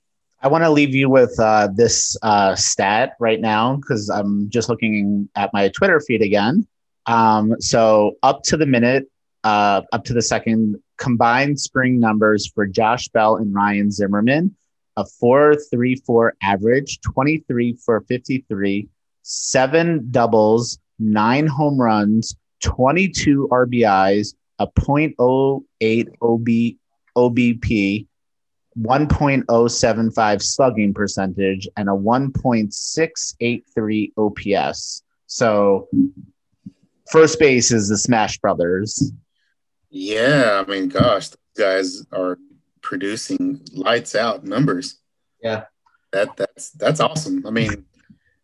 I 0.42 0.48
want 0.48 0.64
to 0.64 0.70
leave 0.70 0.96
you 0.96 1.10
with 1.10 1.38
uh, 1.40 1.68
this 1.74 2.16
uh, 2.22 2.56
stat 2.56 3.16
right 3.20 3.42
now 3.42 3.76
because 3.76 4.10
I'm 4.10 4.50
just 4.50 4.70
looking 4.70 5.30
at 5.36 5.52
my 5.54 5.68
Twitter 5.70 6.00
feed 6.00 6.22
again. 6.22 6.66
Um, 7.06 7.60
so 7.60 8.16
up 8.24 8.44
to 8.44 8.58
the 8.58 8.66
minute, 8.66 9.12
uh, 9.44 9.82
up 9.92 10.06
to 10.06 10.14
the 10.14 10.22
second, 10.22 10.82
combined 11.00 11.60
spring 11.60 12.00
numbers 12.00 12.52
for 12.54 12.68
Josh 12.68 13.08
Bell 13.10 13.38
and 13.38 13.54
Ryan 13.54 13.92
Zimmerman 13.92 14.56
a 15.00 15.04
4.34 15.04 16.32
average, 16.42 17.00
23 17.02 17.74
for 17.74 18.02
53, 18.02 18.88
seven 19.22 20.08
doubles, 20.12 20.80
nine 21.00 21.48
home 21.48 21.80
runs, 21.80 22.36
22 22.62 23.48
RBIs, 23.50 24.36
a 24.60 24.68
0.08 24.68 26.08
OB, 26.22 26.48
OBP, 27.16 28.06
1.075 28.78 30.42
slugging 30.42 30.94
percentage, 30.94 31.66
and 31.78 31.88
a 31.88 31.94
1.683 31.94 34.12
OPS. 34.18 35.04
So, 35.28 35.88
first 37.10 37.40
base 37.40 37.72
is 37.72 37.88
the 37.88 37.98
Smash 37.98 38.38
Brothers. 38.40 39.14
Yeah, 39.90 40.64
I 40.66 40.70
mean, 40.70 40.90
gosh, 40.90 41.30
guys 41.58 42.06
are 42.12 42.38
producing 42.82 43.62
lights 43.74 44.16
out 44.16 44.44
numbers. 44.44 45.00
Yeah, 45.42 45.66
that 46.12 46.36
that's 46.38 46.72
that's 46.72 47.00
awesome. 47.00 47.46
I 47.46 47.52
mean, 47.52 47.86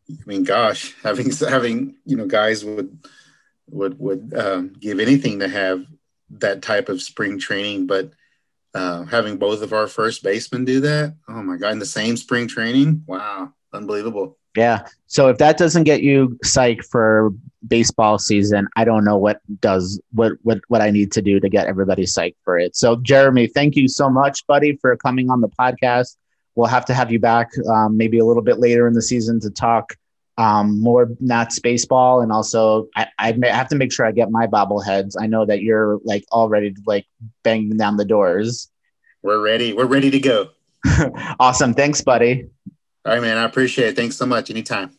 I 0.10 0.24
mean, 0.26 0.44
gosh, 0.44 0.96
having 1.04 1.32
having 1.50 1.96
you 2.06 2.18
know 2.18 2.26
guys 2.26 2.66
would 2.66 2.98
would 3.70 4.00
would 4.00 4.34
um, 4.36 4.74
give 4.80 5.00
anything 5.00 5.40
to 5.40 5.48
have 5.48 5.86
that 6.32 6.62
type 6.62 6.90
of 6.90 7.02
spring 7.02 7.40
training, 7.40 7.88
but 7.88 8.12
uh, 8.74 9.04
having 9.06 9.38
both 9.38 9.62
of 9.62 9.74
our 9.74 9.88
first 9.88 10.24
basemen 10.24 10.66
do 10.66 10.82
that, 10.82 11.16
oh 11.30 11.44
my 11.44 11.58
god, 11.58 11.74
in 11.74 11.80
the 11.80 11.86
same 11.86 12.18
spring 12.18 12.48
training, 12.48 13.04
wow, 13.08 13.54
unbelievable. 13.74 14.38
Yeah. 14.56 14.88
So 15.08 15.28
if 15.28 15.38
that 15.38 15.58
doesn't 15.58 15.84
get 15.84 16.02
you 16.02 16.38
psyched 16.44 16.86
for 16.86 17.32
baseball 17.68 18.20
season, 18.20 18.68
I 18.76 18.86
don't 18.86 19.04
know 19.04 19.18
what 19.18 19.40
does 19.60 20.02
what 20.12 20.34
what 20.44 20.60
what 20.68 20.82
I 20.82 20.92
need 20.92 21.12
to 21.14 21.22
do 21.22 21.40
to 21.40 21.50
get 21.50 21.68
everybody 21.68 22.04
psyched 22.04 22.36
for 22.44 22.58
it. 22.58 22.76
So 22.76 22.96
Jeremy, 22.98 23.48
thank 23.48 23.76
you 23.76 23.88
so 23.88 24.10
much, 24.10 24.46
buddy, 24.48 24.78
for 24.78 24.96
coming 24.98 25.30
on 25.30 25.42
the 25.42 25.50
podcast. 25.50 26.18
We'll 26.56 26.68
have 26.68 26.86
to 26.86 26.94
have 26.94 27.12
you 27.12 27.20
back 27.20 27.52
um, 27.70 27.98
maybe 27.98 28.20
a 28.20 28.26
little 28.26 28.44
bit 28.44 28.60
later 28.60 28.88
in 28.88 28.94
the 28.94 29.02
season 29.02 29.42
to 29.42 29.50
talk 29.50 29.98
um, 30.38 30.82
more 30.82 31.10
Nats 31.20 31.60
baseball, 31.60 32.22
and 32.22 32.32
also 32.32 32.88
I, 32.96 33.08
I 33.20 33.34
have 33.44 33.70
to 33.70 33.76
make 33.76 33.92
sure 33.92 34.06
I 34.06 34.12
get 34.12 34.32
my 34.32 34.48
bobbleheads. 34.48 35.16
I 35.20 35.28
know 35.28 35.46
that 35.46 35.62
you're 35.62 36.00
like 36.04 36.26
all 36.32 36.50
ready 36.50 36.72
to 36.72 36.82
like 36.86 37.06
bang 37.44 37.70
down 37.78 37.98
the 37.98 38.06
doors. 38.06 38.70
We're 39.22 39.42
ready. 39.42 39.74
We're 39.74 39.86
ready 39.86 40.12
to 40.12 40.20
go. 40.20 40.50
awesome. 41.40 41.74
Thanks, 41.74 42.02
buddy. 42.02 42.48
All 43.06 43.14
right, 43.14 43.22
man. 43.22 43.38
I 43.38 43.44
appreciate 43.44 43.90
it. 43.90 43.96
Thanks 43.96 44.16
so 44.16 44.26
much. 44.26 44.50
Anytime. 44.50 44.92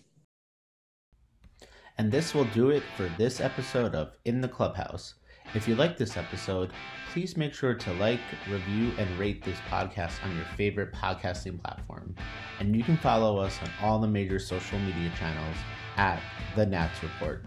And 1.98 2.12
this 2.12 2.34
will 2.34 2.44
do 2.46 2.70
it 2.70 2.84
for 2.96 3.10
this 3.18 3.40
episode 3.40 3.94
of 3.94 4.12
In 4.24 4.40
the 4.40 4.48
Clubhouse. 4.48 5.14
If 5.54 5.66
you 5.66 5.74
like 5.74 5.96
this 5.96 6.16
episode, 6.16 6.70
please 7.12 7.36
make 7.36 7.54
sure 7.54 7.74
to 7.74 7.92
like, 7.94 8.20
review, 8.48 8.92
and 8.98 9.18
rate 9.18 9.42
this 9.42 9.58
podcast 9.68 10.22
on 10.24 10.36
your 10.36 10.44
favorite 10.56 10.92
podcasting 10.92 11.60
platform. 11.62 12.14
And 12.60 12.76
you 12.76 12.84
can 12.84 12.96
follow 12.98 13.38
us 13.38 13.58
on 13.62 13.70
all 13.82 13.98
the 13.98 14.06
major 14.06 14.38
social 14.38 14.78
media 14.78 15.10
channels 15.18 15.56
at 15.96 16.20
The 16.54 16.66
Nats 16.66 17.02
Report. 17.02 17.44